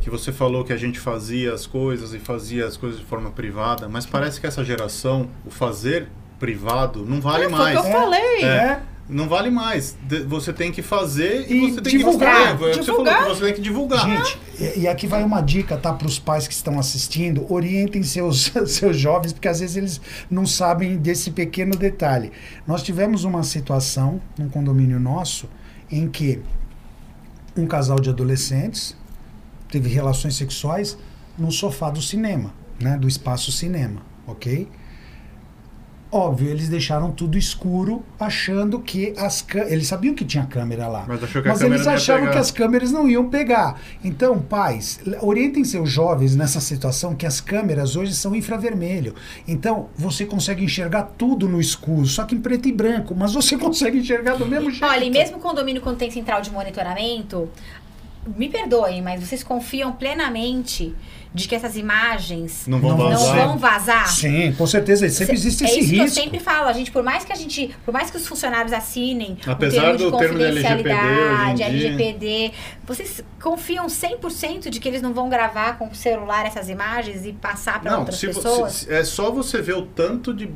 que 0.01 0.10
você 0.10 0.31
falou 0.31 0.63
que 0.63 0.74
a 0.74 0.77
gente 0.77 1.00
fazia 1.00 1.53
as 1.53 1.67
coisas 1.67 2.12
e 2.13 2.17
fazia 2.17 2.65
as 2.65 2.75
coisas 2.75 3.00
de 3.00 3.05
forma 3.05 3.29
privada, 3.29 3.88
mas 3.88 4.03
parece 4.03 4.41
que 4.41 4.48
essa 4.48 4.63
geração, 4.65 5.27
o 5.45 5.51
fazer 5.51 6.07
privado, 6.41 7.05
não 7.05 7.21
vale 7.21 7.45
É, 7.45 7.50
foi 7.50 7.55
o 7.55 7.57
mais. 7.62 7.79
que 7.79 7.88
eu 7.88 7.91
falei. 7.91 8.43
É, 8.43 8.79
não 9.07 9.29
vale 9.29 9.51
mais. 9.51 9.95
Você 10.27 10.51
tem 10.51 10.71
que 10.71 10.81
fazer 10.81 11.45
e, 11.51 11.67
E 11.67 11.71
você 11.71 11.81
tem 11.81 11.98
divulgar. 11.98 12.36
que. 12.36 12.41
É 12.41 12.57
falou, 12.57 12.79
Divulgar. 12.81 13.24
que 13.24 13.29
você 13.29 13.45
tem 13.45 13.53
que 13.53 13.62
divulgar. 13.62 14.05
Gente, 14.10 14.39
e, 14.60 14.79
e 14.81 14.88
aqui 14.88 15.05
vai 15.05 15.24
uma 15.24 15.39
dica, 15.41 15.77
tá, 15.77 15.93
para 15.93 16.07
os 16.07 16.17
pais 16.17 16.48
que 16.48 16.53
estão 16.53 16.79
assistindo, 16.79 17.45
orientem 17.53 18.01
seus, 18.03 18.51
seus 18.67 18.98
jovens, 18.98 19.31
porque 19.33 19.48
às 19.48 19.60
vezes 19.60 19.75
eles 19.77 20.01
não 20.29 20.45
sabem 20.48 20.98
desse 20.98 21.29
pequeno 21.31 21.75
detalhe. 21.75 22.31
Nós 22.65 22.81
tivemos 22.81 23.24
uma 23.24 23.43
situação 23.43 24.19
num 24.38 24.50
condomínio 24.50 25.00
nosso 25.00 25.48
em 25.91 26.07
que 26.07 26.41
um 27.55 27.67
casal 27.67 28.00
de 28.00 28.10
adolescentes 28.10 28.95
teve 29.69 29.89
relações 29.89 30.36
sexuais 30.36 30.98
no 31.38 31.51
sofá 31.51 31.89
do 31.89 32.01
cinema, 32.01 32.53
né, 32.79 32.98
do 32.98 33.07
espaço 33.07 33.51
cinema, 33.51 34.01
ok? 34.25 34.67
Óbvio, 36.11 36.49
eles 36.49 36.67
deixaram 36.67 37.09
tudo 37.09 37.37
escuro, 37.37 38.03
achando 38.19 38.79
que 38.79 39.13
as 39.17 39.45
eles 39.69 39.87
sabiam 39.87 40.13
que 40.13 40.25
tinha 40.25 40.45
câmera 40.45 40.87
lá. 40.89 41.05
Mas 41.07 41.23
achou 41.23 41.41
que 41.41 41.47
a 41.47 41.51
Mas 41.51 41.61
câmera 41.61 41.75
eles 41.75 41.87
achavam 41.87 42.29
que 42.29 42.37
as 42.37 42.51
câmeras 42.51 42.91
não 42.91 43.07
iam 43.07 43.29
pegar. 43.29 43.79
Então, 44.03 44.37
pais, 44.39 44.99
orientem 45.21 45.63
seus 45.63 45.89
jovens 45.89 46.35
nessa 46.35 46.59
situação 46.59 47.15
que 47.15 47.25
as 47.25 47.39
câmeras 47.39 47.95
hoje 47.95 48.13
são 48.13 48.35
infravermelho. 48.35 49.15
Então, 49.47 49.87
você 49.95 50.25
consegue 50.25 50.65
enxergar 50.65 51.03
tudo 51.17 51.47
no 51.47 51.61
escuro, 51.61 52.05
só 52.05 52.25
que 52.25 52.35
em 52.35 52.41
preto 52.41 52.67
e 52.67 52.73
branco, 52.73 53.15
mas 53.15 53.33
você 53.33 53.55
consegue 53.57 53.99
enxergar 53.99 54.35
do 54.35 54.45
mesmo 54.45 54.69
jeito. 54.69 54.85
Olha, 54.85 55.05
e 55.05 55.09
mesmo 55.09 55.39
condomínio 55.39 55.81
quando 55.81 55.97
tem 55.97 56.11
central 56.11 56.41
de 56.41 56.51
monitoramento, 56.51 57.47
me 58.37 58.47
perdoem, 58.49 59.01
mas 59.01 59.19
vocês 59.19 59.43
confiam 59.43 59.91
plenamente 59.91 60.93
de 61.33 61.47
que 61.47 61.55
essas 61.55 61.77
imagens 61.77 62.67
Não 62.67 62.79
vão 62.79 62.91
Não 62.97 63.09
não 63.09 63.17
vazar. 63.17 63.47
vão 63.47 63.57
vazar? 63.57 64.07
Sim, 64.09 64.51
com 64.53 64.67
certeza, 64.67 65.07
sempre 65.09 65.37
Se- 65.37 65.47
existe 65.47 65.63
é 65.63 65.67
esse 65.67 65.79
isso 65.79 65.89
risco. 65.91 66.03
que 66.05 66.09
eu 66.19 66.23
sempre 66.23 66.39
falo, 66.39 66.67
a 66.67 66.73
gente, 66.73 66.91
por 66.91 67.01
mais 67.03 67.23
que 67.23 67.31
a 67.31 67.35
gente, 67.35 67.73
por 67.85 67.93
mais 67.93 68.11
que 68.11 68.17
os 68.17 68.27
funcionários 68.27 68.73
assinem 68.73 69.37
Apesar 69.47 69.95
o 69.95 69.97
termo 69.97 69.97
do 69.97 70.11
de 70.11 70.17
termo 70.17 70.37
de 70.39 70.43
LGPD. 70.43 70.89
LGPD, 71.63 72.51
vocês 72.85 73.23
confiam 73.41 73.87
100% 73.87 74.69
de 74.69 74.79
que 74.79 74.87
eles 74.89 75.01
não 75.01 75.13
vão 75.13 75.29
gravar 75.29 75.77
com 75.77 75.87
o 75.87 75.95
celular 75.95 76.45
essas 76.45 76.69
imagens 76.69 77.25
e 77.25 77.31
passar 77.31 77.81
para 77.81 77.97
outras 77.97 78.17
se, 78.19 78.27
pessoas? 78.27 78.73
se- 78.73 78.93
é 78.93 79.03
só 79.03 79.31
você 79.31 79.61
ver 79.61 79.75
o 79.75 79.83
tanto 79.83 80.33
de 80.33 80.49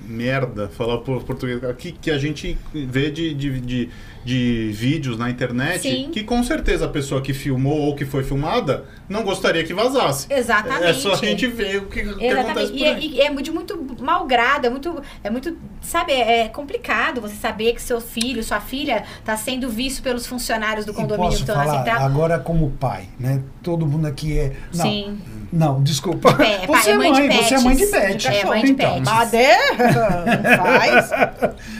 merda, 0.00 0.68
falar 0.68 0.98
por 0.98 1.22
português 1.24 1.62
aqui, 1.64 1.92
que 1.92 2.10
a 2.10 2.18
gente 2.18 2.56
vê 2.72 3.10
de, 3.10 3.32
de, 3.34 3.60
de, 3.60 3.88
de 4.24 4.70
vídeos 4.72 5.18
na 5.18 5.28
internet, 5.30 5.80
Sim. 5.82 6.10
que 6.12 6.22
com 6.22 6.42
certeza 6.42 6.84
a 6.84 6.88
pessoa 6.88 7.20
que 7.20 7.32
filmou 7.34 7.78
ou 7.80 7.94
que 7.96 8.04
foi 8.04 8.22
filmada 8.22 8.84
não 9.08 9.22
gostaria 9.22 9.64
que 9.64 9.74
vazasse. 9.74 10.26
Exatamente. 10.30 10.84
É 10.84 10.94
só 10.94 11.12
a 11.12 11.16
gente 11.16 11.46
ver 11.46 11.78
o 11.78 11.86
que, 11.86 12.00
o 12.02 12.16
que 12.16 12.26
acontece 12.26 12.40
Exatamente. 12.40 12.70
por 12.72 12.78
E, 12.78 12.84
é- 12.84 12.94
aí. 12.94 13.06
e 13.14 13.20
é 13.20 13.30
de 13.42 13.50
muito 13.50 13.96
mau 14.00 14.26
grado, 14.26 14.66
é 14.66 14.70
muito, 14.70 15.02
é 15.24 15.30
muito, 15.30 15.56
sabe, 15.80 16.12
é 16.12 16.48
complicado 16.48 17.20
você 17.20 17.34
saber 17.34 17.72
que 17.74 17.82
seu 17.82 18.00
filho, 18.00 18.42
sua 18.44 18.60
filha 18.60 19.04
está 19.18 19.36
sendo 19.36 19.68
visto 19.68 20.02
pelos 20.02 20.26
funcionários 20.26 20.84
do 20.86 20.94
condomínio 20.94 21.30
que 21.32 21.38
posso 21.38 21.42
estão 21.42 21.56
na 21.56 21.64
falar 21.64 21.84
central. 21.84 22.04
agora 22.04 22.38
como 22.38 22.70
pai, 22.70 23.08
né? 23.18 23.40
Todo 23.62 23.86
mundo 23.86 24.06
aqui 24.06 24.38
é. 24.38 24.52
Não, 24.74 24.84
Sim. 24.84 25.18
não, 25.52 25.82
desculpa. 25.82 26.32
Pai, 26.34 26.66
você 26.66 26.90
é 26.90 26.92
é 26.92 26.96
mãe 26.98 27.12
de 27.12 27.20
mãe, 27.22 27.30
você 27.42 27.54
é 27.54 27.60
mãe 27.60 27.76
de 27.76 27.86
pets. 27.86 28.24
pet. 28.24 28.28
É, 28.28 28.44
mãe 28.44 28.64
de 28.64 28.70
Então, 28.72 28.94
pets. 28.94 29.12
Mas 29.12 29.34
é, 29.34 29.56
não 29.76 30.56
faz. 30.64 31.10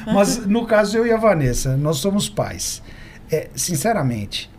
Mas 0.06 0.46
no 0.46 0.66
caso 0.66 0.96
eu 0.98 1.06
e 1.06 1.12
a 1.12 1.16
Vanessa, 1.16 1.76
nós 1.76 1.98
somos 1.98 2.28
pais. 2.32 2.82
É, 3.30 3.48
sinceramente, 3.54 4.50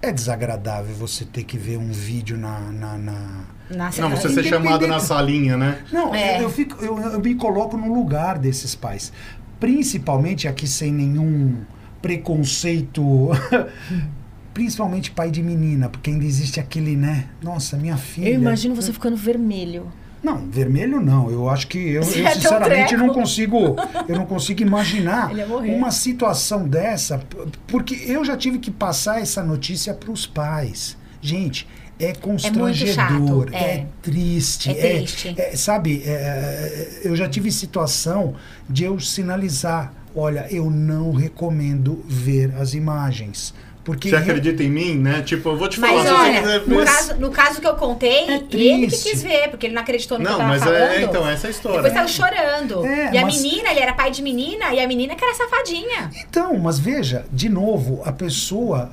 é 0.00 0.10
desagradável 0.12 0.94
você 0.94 1.24
ter 1.24 1.44
que 1.44 1.58
ver 1.58 1.76
um 1.78 1.92
vídeo 1.92 2.36
na. 2.38 2.58
na, 2.72 2.96
na- 2.98 3.44
Na 3.70 3.90
Não, 3.98 4.10
você 4.10 4.28
ser 4.28 4.44
chamado 4.44 4.86
na 4.86 4.98
salinha, 5.00 5.56
né? 5.56 5.78
Não, 5.92 6.14
É. 6.14 6.38
eu, 6.38 6.42
eu 6.44 6.50
fico, 6.50 6.82
eu, 6.84 6.98
eu 6.98 7.20
me 7.20 7.34
coloco 7.34 7.76
no 7.76 7.92
lugar 7.92 8.38
desses 8.38 8.74
pais. 8.74 9.12
Principalmente 9.60 10.46
aqui 10.48 10.66
sem 10.68 10.92
nenhum 10.92 11.56
preconceito. 12.02 13.30
Principalmente 14.54 15.10
pai 15.10 15.30
de 15.30 15.42
menina, 15.42 15.88
porque 15.90 16.08
ainda 16.10 16.24
existe 16.24 16.58
aquele, 16.58 16.96
né? 16.96 17.26
Nossa, 17.42 17.76
minha 17.76 17.96
filha. 17.98 18.30
Eu 18.30 18.40
imagino 18.40 18.74
você 18.74 18.90
ficando 18.92 19.14
vermelho. 19.16 19.92
Não, 20.26 20.38
vermelho 20.50 21.00
não. 21.00 21.30
Eu 21.30 21.48
acho 21.48 21.68
que 21.68 21.78
eu, 21.78 22.02
eu 22.18 22.26
é 22.26 22.34
sinceramente 22.34 22.96
não 22.96 23.10
consigo, 23.10 23.76
eu 24.08 24.16
não 24.16 24.26
consigo 24.26 24.60
imaginar 24.60 25.30
uma 25.64 25.92
situação 25.92 26.66
dessa, 26.66 27.20
porque 27.68 27.94
eu 28.08 28.24
já 28.24 28.36
tive 28.36 28.58
que 28.58 28.72
passar 28.72 29.22
essa 29.22 29.40
notícia 29.40 29.94
para 29.94 30.10
os 30.10 30.26
pais. 30.26 30.96
Gente, 31.20 31.68
é 31.96 32.12
constrangedor, 32.12 33.46
chato, 33.50 33.54
é. 33.54 33.56
é. 33.56 33.86
triste, 34.02 34.70
É 34.70 34.98
triste. 34.98 35.34
é, 35.38 35.56
sabe? 35.56 36.02
é, 36.04 37.02
eu 37.04 37.14
já 37.14 37.28
tive 37.28 37.52
situação 37.52 38.34
de 38.68 38.82
eu 38.82 38.98
sinalizar, 38.98 39.92
olha, 40.12 40.48
eu 40.50 40.68
não 40.68 41.12
recomendo 41.12 42.04
ver 42.08 42.52
as 42.56 42.74
imagens, 42.74 43.54
porque 43.86 44.10
Você 44.10 44.16
acredita 44.16 44.62
em 44.64 44.68
mim, 44.68 44.96
né? 44.96 45.22
Tipo, 45.22 45.50
eu 45.50 45.56
vou 45.56 45.68
te 45.68 45.78
falar. 45.78 45.92
Mas 45.94 46.02
se 46.02 46.08
você 46.08 46.14
olha, 46.20 46.40
quiser 46.42 46.60
no 46.66 46.76
ver- 46.76 46.84
caso, 46.84 47.14
no 47.18 47.30
caso 47.30 47.60
que 47.60 47.66
eu 47.68 47.74
contei, 47.76 48.24
É 48.28 48.42
ele 48.50 48.88
que 48.88 48.98
quis 48.98 49.22
ver, 49.22 49.48
porque 49.48 49.66
ele 49.66 49.74
não 49.74 49.82
acreditou 49.82 50.18
no 50.18 50.24
que 50.24 50.30
Não, 50.30 50.36
eu 50.38 50.38
tava 50.42 50.50
mas 50.50 50.64
falando. 50.64 50.80
é, 50.82 51.02
então, 51.02 51.28
essa 51.28 51.46
é 51.46 51.48
a 51.48 51.50
história. 51.52 51.82
Depois 51.82 51.92
saiu 51.94 52.08
chorando. 52.08 52.84
É, 52.84 53.14
e 53.14 53.18
a 53.18 53.22
mas- 53.22 53.40
menina, 53.40 53.70
ele 53.70 53.78
era 53.80 53.92
pai 53.94 54.10
de 54.10 54.22
menina, 54.22 54.74
e 54.74 54.80
a 54.80 54.88
menina 54.88 55.14
que 55.14 55.24
era 55.24 55.34
safadinha. 55.34 56.10
Então, 56.28 56.58
mas 56.58 56.78
veja, 56.80 57.24
de 57.32 57.48
novo, 57.48 58.02
a 58.04 58.10
pessoa, 58.12 58.90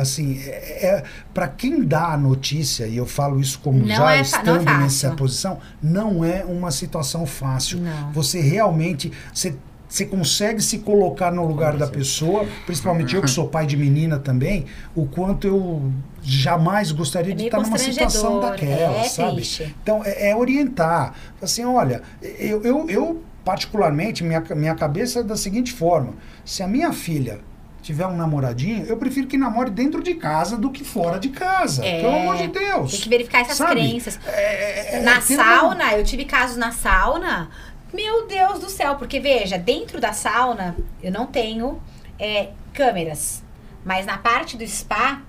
assim, 0.00 0.40
é, 0.46 1.02
para 1.34 1.48
quem 1.48 1.82
dá 1.84 2.12
a 2.12 2.16
notícia, 2.16 2.86
e 2.86 2.96
eu 2.96 3.06
falo 3.06 3.40
isso 3.40 3.58
como 3.58 3.80
Não 3.80 3.96
já 3.96 4.14
é 4.14 4.18
é 4.18 4.20
estando 4.20 4.62
fácil. 4.64 4.80
nessa 4.80 5.10
posição, 5.10 5.58
não 5.82 6.24
é 6.24 6.44
uma 6.44 6.70
situação 6.70 7.26
fácil. 7.26 7.78
Não. 7.80 8.12
Você 8.12 8.40
realmente, 8.40 9.10
você, 9.34 9.54
você 9.90 10.06
consegue 10.06 10.62
se 10.62 10.78
colocar 10.78 11.32
no 11.32 11.44
lugar 11.44 11.76
da 11.76 11.86
pessoa, 11.88 12.46
principalmente 12.64 13.14
eu 13.16 13.20
que 13.20 13.28
sou 13.28 13.48
pai 13.48 13.66
de 13.66 13.76
menina 13.76 14.20
também, 14.20 14.64
o 14.94 15.04
quanto 15.04 15.46
eu 15.48 15.92
jamais 16.22 16.92
gostaria 16.92 17.32
É 17.32 17.36
de 17.36 17.44
estar 17.46 17.58
numa 17.60 17.76
situação 17.76 18.40
constrangedor, 18.40 18.50
daquela, 18.76 18.98
é 19.00 19.08
sabe? 19.08 19.34
triste. 19.34 19.76
Então, 19.82 20.02
é, 20.04 20.30
é 20.30 20.36
orientar. 20.36 21.14
Assim, 21.42 21.64
olha, 21.64 22.02
eu, 22.22 22.62
eu, 22.62 22.88
eu 22.88 23.22
particularmente, 23.44 24.22
minha, 24.22 24.40
minha 24.54 24.74
cabeça 24.76 25.20
é 25.20 25.22
da 25.24 25.36
seguinte 25.36 25.72
forma: 25.72 26.14
se 26.44 26.62
a 26.62 26.68
minha 26.68 26.92
filha 26.92 27.40
tiver 27.82 28.06
um 28.06 28.14
namoradinho, 28.16 28.84
eu 28.84 28.96
prefiro 28.98 29.26
que 29.26 29.38
namore 29.38 29.70
dentro 29.70 30.02
de 30.02 30.14
casa 30.14 30.56
do 30.56 30.70
que 30.70 30.84
fora 30.84 31.18
de 31.18 31.30
casa. 31.30 31.84
É, 31.84 32.02
Pelo 32.02 32.14
amor 32.14 32.36
de 32.36 32.48
Deus. 32.48 32.92
Tem 32.92 33.00
que 33.00 33.08
verificar 33.08 33.40
essas 33.40 33.56
Sabe? 33.56 33.72
crenças. 33.72 34.20
É, 34.26 34.98
é, 34.98 35.02
na 35.02 35.20
tem 35.20 35.34
uma- 35.36 35.44
sauna, 35.44 35.92
eu 35.94 36.04
tive 36.04 36.26
casos 36.26 36.56
na 36.58 36.70
sauna. 36.72 37.48
Meu 37.92 38.26
Deus 38.26 38.60
do 38.60 38.70
céu, 38.70 38.96
porque 38.96 39.18
veja, 39.18 39.58
dentro 39.58 40.00
da 40.00 40.12
sauna 40.12 40.76
eu 41.02 41.10
não 41.10 41.26
tenho 41.26 41.80
é, 42.18 42.50
câmeras. 42.72 43.42
Mas 43.84 44.06
na 44.06 44.18
parte 44.18 44.56
do 44.56 44.66
spa, 44.66 45.22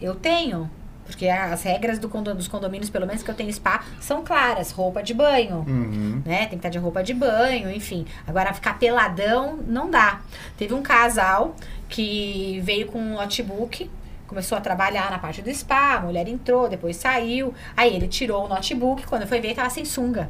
eu 0.00 0.14
tenho. 0.14 0.70
Porque 1.06 1.28
as 1.28 1.62
regras 1.62 1.98
do 2.00 2.08
dos 2.08 2.48
condomínios, 2.48 2.90
pelo 2.90 3.06
menos 3.06 3.22
que 3.22 3.30
eu 3.30 3.34
tenho 3.34 3.52
spa, 3.52 3.84
são 4.00 4.24
claras. 4.24 4.72
Roupa 4.72 5.02
de 5.02 5.14
banho. 5.14 5.64
Uhum. 5.66 6.22
né? 6.24 6.40
Tem 6.40 6.48
que 6.50 6.56
estar 6.56 6.68
de 6.68 6.78
roupa 6.78 7.02
de 7.02 7.14
banho, 7.14 7.70
enfim. 7.70 8.04
Agora, 8.26 8.52
ficar 8.52 8.78
peladão, 8.78 9.56
não 9.66 9.88
dá. 9.88 10.20
Teve 10.58 10.74
um 10.74 10.82
casal 10.82 11.54
que 11.88 12.60
veio 12.64 12.88
com 12.88 12.98
um 12.98 13.14
notebook, 13.14 13.88
começou 14.26 14.58
a 14.58 14.60
trabalhar 14.60 15.08
na 15.10 15.18
parte 15.18 15.40
do 15.40 15.54
spa, 15.54 15.94
a 15.94 16.00
mulher 16.00 16.26
entrou, 16.26 16.68
depois 16.68 16.96
saiu. 16.96 17.54
Aí 17.76 17.94
ele 17.94 18.08
tirou 18.08 18.44
o 18.44 18.48
notebook, 18.48 19.06
quando 19.06 19.26
foi 19.28 19.40
ver, 19.40 19.54
tava 19.54 19.70
sem 19.70 19.84
sunga. 19.84 20.28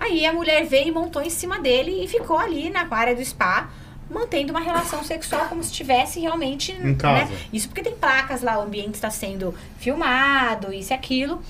Aí 0.00 0.24
a 0.24 0.32
mulher 0.32 0.64
veio 0.64 0.88
e 0.88 0.92
montou 0.92 1.22
em 1.22 1.30
cima 1.30 1.58
dele 1.58 2.04
e 2.04 2.08
ficou 2.08 2.38
ali 2.38 2.70
na 2.70 2.86
área 2.90 3.14
do 3.14 3.24
spa, 3.24 3.68
mantendo 4.10 4.52
uma 4.52 4.60
relação 4.60 5.02
sexual 5.02 5.46
como 5.48 5.62
se 5.62 5.70
estivesse 5.70 6.20
realmente. 6.20 6.72
Em 6.72 6.94
casa. 6.94 7.30
Né? 7.30 7.38
Isso 7.52 7.68
porque 7.68 7.82
tem 7.82 7.94
placas 7.94 8.42
lá, 8.42 8.58
o 8.58 8.62
ambiente 8.62 8.94
está 8.94 9.10
sendo 9.10 9.54
filmado, 9.78 10.72
isso 10.72 10.92
e 10.92 10.94
aquilo. 10.94 11.42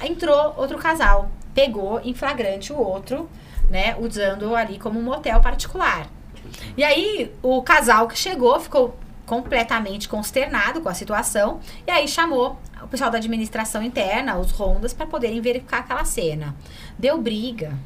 Entrou 0.00 0.54
outro 0.56 0.78
casal, 0.78 1.30
pegou 1.54 2.00
em 2.00 2.12
flagrante 2.12 2.72
o 2.72 2.76
outro, 2.76 3.30
né, 3.70 3.96
usando 3.98 4.54
ali 4.54 4.78
como 4.78 4.98
um 4.98 5.02
motel 5.02 5.40
particular. 5.40 6.08
E 6.76 6.82
aí 6.82 7.32
o 7.40 7.62
casal 7.62 8.08
que 8.08 8.18
chegou 8.18 8.58
ficou 8.58 8.96
completamente 9.24 10.08
consternado 10.08 10.80
com 10.80 10.88
a 10.88 10.94
situação 10.94 11.60
e 11.86 11.90
aí 11.90 12.08
chamou 12.08 12.58
o 12.82 12.88
pessoal 12.88 13.10
da 13.10 13.18
administração 13.18 13.82
interna, 13.82 14.36
os 14.36 14.50
rondas, 14.50 14.92
para 14.92 15.06
poderem 15.06 15.40
verificar 15.40 15.78
aquela 15.78 16.04
cena. 16.04 16.54
Deu 16.98 17.16
briga. 17.18 17.78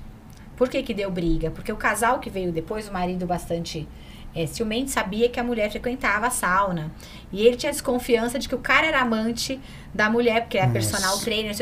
Por 0.57 0.69
que 0.69 0.83
que 0.83 0.95
deu 0.95 1.11
briga? 1.11 1.51
Porque 1.51 1.71
o 1.71 1.77
casal 1.77 2.19
que 2.19 2.31
veio 2.31 2.51
depois, 2.51 2.89
o 2.89 2.93
marido 2.93 3.27
bastante 3.27 3.87
é, 4.35 4.47
ciumento, 4.47 4.91
sabia 4.91 5.29
que 5.29 5.39
a 5.39 5.45
mulher 5.45 5.71
frequentava 5.71 6.27
a 6.27 6.31
sauna. 6.31 6.93
E 7.33 7.47
ele 7.47 7.57
tinha 7.57 7.71
desconfiança 7.71 8.39
de 8.39 8.49
que 8.49 8.55
o 8.55 8.59
cara 8.59 8.87
era 8.87 9.01
amante 9.01 9.61
da 9.95 10.09
mulher, 10.09 10.43
porque 10.43 10.59
era 10.59 10.67
Nossa. 10.67 10.79
personal 10.79 11.19
trainer. 11.19 11.55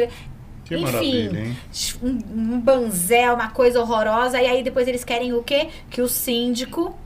Que 0.64 0.76
Enfim, 0.76 1.56
um, 2.02 2.54
um 2.54 2.60
banzel, 2.60 3.34
uma 3.34 3.50
coisa 3.50 3.80
horrorosa. 3.80 4.40
E 4.40 4.46
aí 4.46 4.62
depois 4.62 4.88
eles 4.88 5.04
querem 5.04 5.32
o 5.34 5.42
quê? 5.42 5.68
Que 5.90 6.00
o 6.00 6.08
síndico 6.08 6.96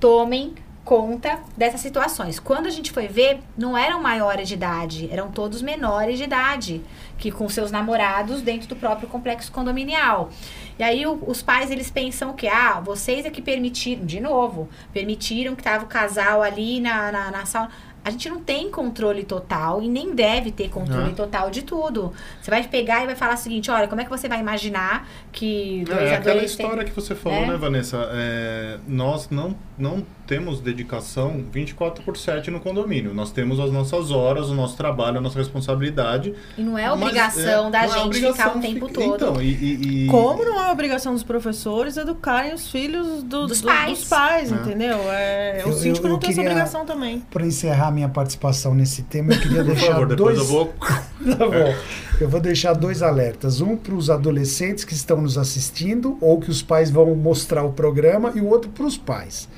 tomem 0.00 0.54
conta 0.84 1.38
dessas 1.56 1.80
situações. 1.80 2.40
Quando 2.40 2.66
a 2.66 2.70
gente 2.70 2.90
foi 2.90 3.06
ver, 3.06 3.40
não 3.56 3.78
eram 3.78 4.02
maiores 4.02 4.48
de 4.48 4.54
idade, 4.54 5.08
eram 5.12 5.30
todos 5.30 5.62
menores 5.62 6.18
de 6.18 6.24
idade, 6.24 6.80
que 7.18 7.30
com 7.30 7.48
seus 7.48 7.70
namorados 7.70 8.42
dentro 8.42 8.68
do 8.68 8.74
próprio 8.76 9.08
complexo 9.08 9.52
condominial. 9.52 10.30
E 10.78 10.82
aí 10.82 11.06
o- 11.06 11.22
os 11.26 11.40
pais 11.40 11.70
eles 11.70 11.90
pensam 11.90 12.32
que 12.32 12.48
ah, 12.48 12.80
vocês 12.80 13.24
é 13.24 13.30
que 13.30 13.40
permitiram, 13.40 14.04
de 14.04 14.18
novo, 14.20 14.68
permitiram 14.92 15.54
que 15.54 15.62
tava 15.62 15.84
o 15.84 15.88
casal 15.88 16.42
ali 16.42 16.80
na, 16.80 17.12
na, 17.12 17.30
na 17.30 17.46
sala. 17.46 17.68
A 18.04 18.10
gente 18.10 18.28
não 18.28 18.40
tem 18.40 18.68
controle 18.68 19.22
total 19.22 19.80
e 19.80 19.88
nem 19.88 20.12
deve 20.12 20.50
ter 20.50 20.68
controle 20.68 21.10
Ah. 21.12 21.14
total 21.14 21.50
de 21.52 21.62
tudo. 21.62 22.12
Você 22.40 22.50
vai 22.50 22.60
pegar 22.66 23.04
e 23.04 23.06
vai 23.06 23.14
falar 23.14 23.34
o 23.34 23.36
seguinte: 23.36 23.70
olha, 23.70 23.86
como 23.86 24.00
é 24.00 24.04
que 24.04 24.10
você 24.10 24.28
vai 24.28 24.40
imaginar 24.40 25.08
que 25.30 25.84
dois 25.86 26.10
É, 26.10 26.16
aquela 26.16 26.42
história 26.42 26.82
que 26.82 26.90
você 26.90 27.14
falou, 27.14 27.42
né? 27.42 27.46
né, 27.52 27.56
Vanessa? 27.56 28.08
É, 28.12 28.78
nós 28.88 29.30
não, 29.30 29.54
não 29.82 30.04
temos 30.26 30.60
dedicação 30.60 31.44
24 31.52 32.02
por 32.04 32.16
7 32.16 32.50
no 32.50 32.60
condomínio. 32.60 33.12
Nós 33.12 33.30
temos 33.32 33.58
as 33.60 33.70
nossas 33.70 34.10
horas, 34.10 34.48
o 34.48 34.54
nosso 34.54 34.76
trabalho, 34.76 35.18
a 35.18 35.20
nossa 35.20 35.38
responsabilidade. 35.38 36.32
E 36.56 36.62
não 36.62 36.78
é 36.78 36.88
mas, 36.88 37.02
obrigação 37.02 37.66
é, 37.66 37.70
da 37.70 37.84
é 37.84 37.88
gente 37.88 37.98
obrigação 38.06 38.34
ficar 38.36 38.56
o 38.56 38.60
tempo 38.60 38.88
fica- 38.88 39.00
todo. 39.00 39.14
Então, 39.16 39.42
e, 39.42 39.46
e- 39.52 40.04
e- 40.04 40.06
Como 40.06 40.44
não 40.44 40.62
é 40.62 40.70
obrigação 40.72 41.12
dos 41.12 41.22
professores 41.22 41.96
educarem 41.96 42.54
os 42.54 42.70
filhos 42.70 43.22
do- 43.24 43.46
Dos 43.46 43.60
do- 43.60 43.66
pais. 43.66 43.98
dos 43.98 44.08
pais, 44.08 44.52
É. 44.52 44.54
entendeu? 44.54 44.98
É, 45.10 45.62
o 45.66 45.68
Eu- 45.68 45.72
síndico 45.74 46.06
eu- 46.06 46.12
não 46.12 46.18
tem 46.18 46.30
essa 46.30 46.40
obrigação 46.40 46.86
também. 46.86 47.18
Para 47.30 47.44
encerrar 47.44 47.90
minha 47.90 48.08
participação 48.08 48.74
nesse 48.74 49.02
tema, 49.02 49.34
eu 49.34 49.40
queria 49.40 49.58
Por 49.64 49.74
deixar 49.74 49.86
favor, 49.92 50.06
depois 50.06 50.36
dois. 50.36 50.48
eu 50.50 50.54
vou. 50.54 50.74
Tá 51.22 51.46
bom. 51.46 51.74
Eu 52.20 52.28
vou 52.28 52.40
deixar 52.40 52.72
dois 52.72 53.00
alertas. 53.02 53.60
Um 53.60 53.76
para 53.76 53.94
os 53.94 54.10
adolescentes 54.10 54.84
que 54.84 54.92
estão 54.92 55.20
nos 55.20 55.38
assistindo 55.38 56.16
ou 56.20 56.40
que 56.40 56.50
os 56.50 56.62
pais 56.62 56.90
vão 56.90 57.14
mostrar 57.14 57.62
o 57.64 57.72
programa 57.72 58.32
e 58.34 58.40
o 58.40 58.46
outro 58.48 58.70
para 58.70 58.84
os 58.84 58.96
pais. 58.96 59.48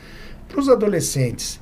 Para 0.54 0.60
os 0.60 0.68
adolescentes, 0.68 1.60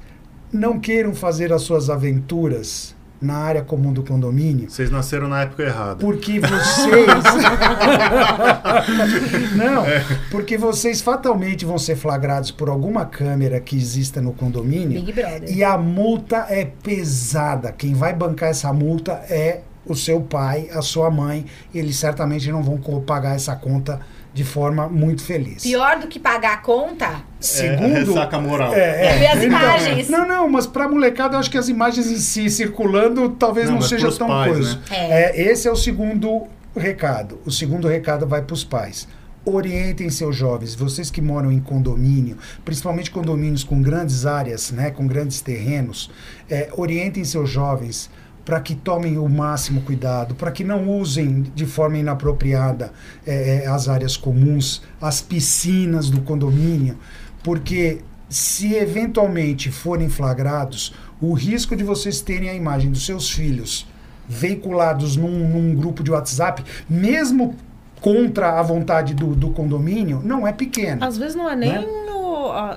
não 0.53 0.79
queiram 0.79 1.15
fazer 1.15 1.51
as 1.51 1.63
suas 1.63 1.89
aventuras 1.89 2.95
na 3.23 3.37
área 3.37 3.63
comum 3.63 3.93
do 3.93 4.03
condomínio 4.03 4.69
Vocês 4.69 4.91
nasceram 4.91 5.29
na 5.29 5.43
época 5.43 5.63
errada. 5.63 5.97
porque 5.97 6.41
vocês. 6.41 7.07
Não, 9.57 9.85
porque 10.31 10.59
vocês 10.59 11.01
fatalmente 11.01 11.65
vão 11.65 11.79
ser 11.79 11.97
flagrados 11.97 12.51
por 12.51 12.69
alguma 12.69 13.07
câmera 13.07 13.61
que 13.61 13.77
exista 13.77 14.21
no 14.21 14.33
condomínio. 14.35 15.01
Big 15.01 15.13
Brother. 15.13 15.51
E 15.51 15.63
a 15.65 15.79
multa 15.79 16.47
é 16.51 16.65
pesada. 16.65 17.73
Quem 17.73 17.95
vai 17.95 18.13
bancar 18.13 18.51
essa 18.51 18.73
multa 18.73 19.13
é 19.31 19.61
o 19.87 19.95
seu 19.95 20.21
pai, 20.21 20.69
a 20.73 20.83
sua 20.83 21.11
mãe. 21.11 21.47
Eles 21.75 21.97
certamente 21.97 22.51
não 22.51 22.63
vão 22.63 22.79
pagar 23.01 23.35
essa 23.35 23.55
conta 23.57 24.01
de 24.35 24.45
forma 24.45 24.89
muito 24.89 25.23
feliz. 25.23 25.63
Pior 25.63 25.99
do 25.99 26.07
que 26.07 26.19
pagar 26.19 26.55
a 26.55 26.57
conta, 26.59 27.23
Segundo. 27.39 27.93
ressaca 27.93 28.39
moral. 28.41 28.73
É 28.73 29.19
ver 29.19 29.27
as 29.27 29.43
imagens. 29.43 30.09
Não, 30.09 30.27
não, 30.27 30.49
mas 30.49 30.67
pra 30.67 30.89
molecada 30.89 31.37
eu 31.37 31.41
acho 31.41 31.51
que 31.51 31.59
as 31.59 31.69
imagens 31.69 32.07
em 32.07 32.17
si 32.17 32.49
circulando 32.49 33.31
talvez 33.31 33.69
Não, 33.69 33.77
não, 33.77 33.83
seja 33.83 34.11
tão 34.13 34.29
pais, 34.29 34.53
coisa. 34.53 34.75
né? 34.77 34.83
É. 34.91 35.41
É, 35.41 35.51
esse 35.51 35.69
é 35.69 35.71
o 35.71 35.77
segundo 35.77 36.47
recado. 36.75 37.41
O 37.45 37.51
segundo 37.51 37.87
recado 37.87 38.27
vai 38.27 38.41
para 38.43 38.55
os 38.55 38.65
pais. 38.65 39.07
Orientem 39.45 40.09
seus 40.09 40.37
jovens, 40.37 40.73
vocês 40.77 41.11
que 41.11 41.21
moram 41.21 41.51
em 41.51 41.59
condomínio, 41.59 42.39
principalmente 42.65 43.11
condomínios 43.11 43.65
com 43.65 43.83
grandes 43.83 44.25
áreas, 44.25 44.71
né, 44.71 44.93
com 44.93 45.05
grandes 45.05 45.41
terrenos, 45.41 46.09
é, 46.49 46.71
orientem 46.77 47.25
seus 47.25 47.51
jovens 47.51 48.09
para 48.45 48.61
que 48.61 48.75
tomem 48.75 49.19
o 49.19 49.29
máximo 49.29 49.83
cuidado, 49.83 50.35
para 50.35 50.51
que 50.51 50.65
não 50.65 50.89
usem 50.89 51.43
de 51.55 51.65
forma 51.65 51.99
inapropriada 51.99 52.93
é, 53.27 53.65
é, 53.65 53.67
as 53.67 53.89
áreas 53.89 54.17
comuns, 54.17 54.83
as 55.01 55.21
piscinas 55.21 56.11
do 56.11 56.21
condomínio, 56.23 56.99
porque 57.43 58.01
se 58.29 58.75
eventualmente 58.75 59.71
forem 59.71 60.09
flagrados, 60.09 60.95
o 61.21 61.35
risco 61.35 61.77
de 61.77 61.85
vocês 61.85 62.21
terem 62.21 62.49
a 62.49 62.55
imagem 62.55 62.91
dos 62.91 63.07
seus 63.07 63.31
filhos 63.31 63.87
veiculados 64.29 65.17
num, 65.17 65.49
num 65.49 65.75
grupo 65.75 66.03
de 66.03 66.11
WhatsApp, 66.11 66.65
mesmo 66.89 67.55
contra 68.01 68.59
a 68.59 68.63
vontade 68.63 69.15
do, 69.15 69.35
do 69.35 69.51
condomínio, 69.51 70.21
não 70.25 70.47
é 70.47 70.53
pequeno. 70.53 71.05
Às 71.05 71.17
vezes 71.17 71.37
não 71.37 71.49
é 71.49 71.55
nem 71.55 71.71
Né? 71.71 71.87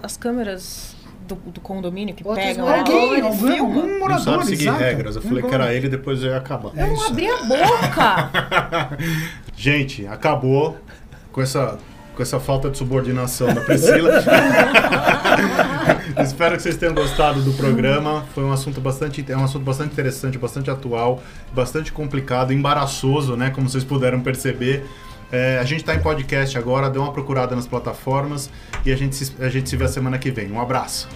as 0.03 0.15
câmeras 0.17 0.95
do, 1.27 1.35
do 1.35 1.59
condomínio 1.61 2.13
que 2.15 2.25
Outros 2.27 2.57
moradores. 2.57 2.89
Alguém, 2.93 3.13
ele 3.13 3.21
algum, 3.21 3.47
filma. 3.47 3.75
algum 3.75 3.87
Não 3.91 3.99
morador, 3.99 4.23
sabe 4.23 4.45
seguir 4.45 4.63
exato. 4.63 4.79
regras. 4.79 5.15
Eu 5.15 5.21
falei 5.21 5.43
que 5.43 5.53
era 5.53 5.73
ele, 5.73 5.89
depois 5.89 6.23
eu 6.23 6.31
ia 6.31 6.37
acabar. 6.37 6.71
É 6.75 6.83
Eu 6.83 6.87
não 6.87 6.93
isso. 6.95 7.07
abri 7.07 7.27
a 7.29 7.43
boca. 7.43 8.97
Gente, 9.55 10.05
acabou 10.07 10.77
com 11.31 11.41
essa, 11.41 11.77
com 12.15 12.21
essa 12.21 12.39
falta 12.39 12.69
de 12.69 12.77
subordinação 12.77 13.53
da 13.53 13.61
Priscila. 13.61 14.23
Espero 16.23 16.55
que 16.55 16.61
vocês 16.63 16.77
tenham 16.77 16.93
gostado 16.93 17.41
do 17.41 17.53
programa. 17.53 18.23
Foi 18.33 18.43
um 18.43 18.51
assunto 18.51 18.79
bastante, 18.79 19.25
é 19.27 19.35
um 19.37 19.43
assunto 19.43 19.63
bastante 19.63 19.91
interessante, 19.93 20.37
bastante 20.37 20.69
atual, 20.69 21.21
bastante 21.53 21.91
complicado, 21.91 22.53
embaraçoso, 22.53 23.35
né? 23.35 23.49
Como 23.49 23.69
vocês 23.69 23.83
puderam 23.83 24.21
perceber. 24.21 24.85
É, 25.31 25.57
a 25.57 25.63
gente 25.63 25.79
está 25.81 25.95
em 25.95 25.99
podcast 25.99 26.57
agora, 26.57 26.89
dê 26.89 26.99
uma 26.99 27.11
procurada 27.11 27.55
nas 27.55 27.67
plataformas 27.67 28.49
e 28.85 28.91
a 28.91 28.95
gente, 28.95 29.15
se, 29.15 29.35
a 29.39 29.49
gente 29.49 29.67
se 29.69 29.75
vê 29.75 29.85
a 29.85 29.87
semana 29.87 30.17
que 30.17 30.31
vem. 30.31 30.51
Um 30.51 30.61
abraço. 30.61 31.09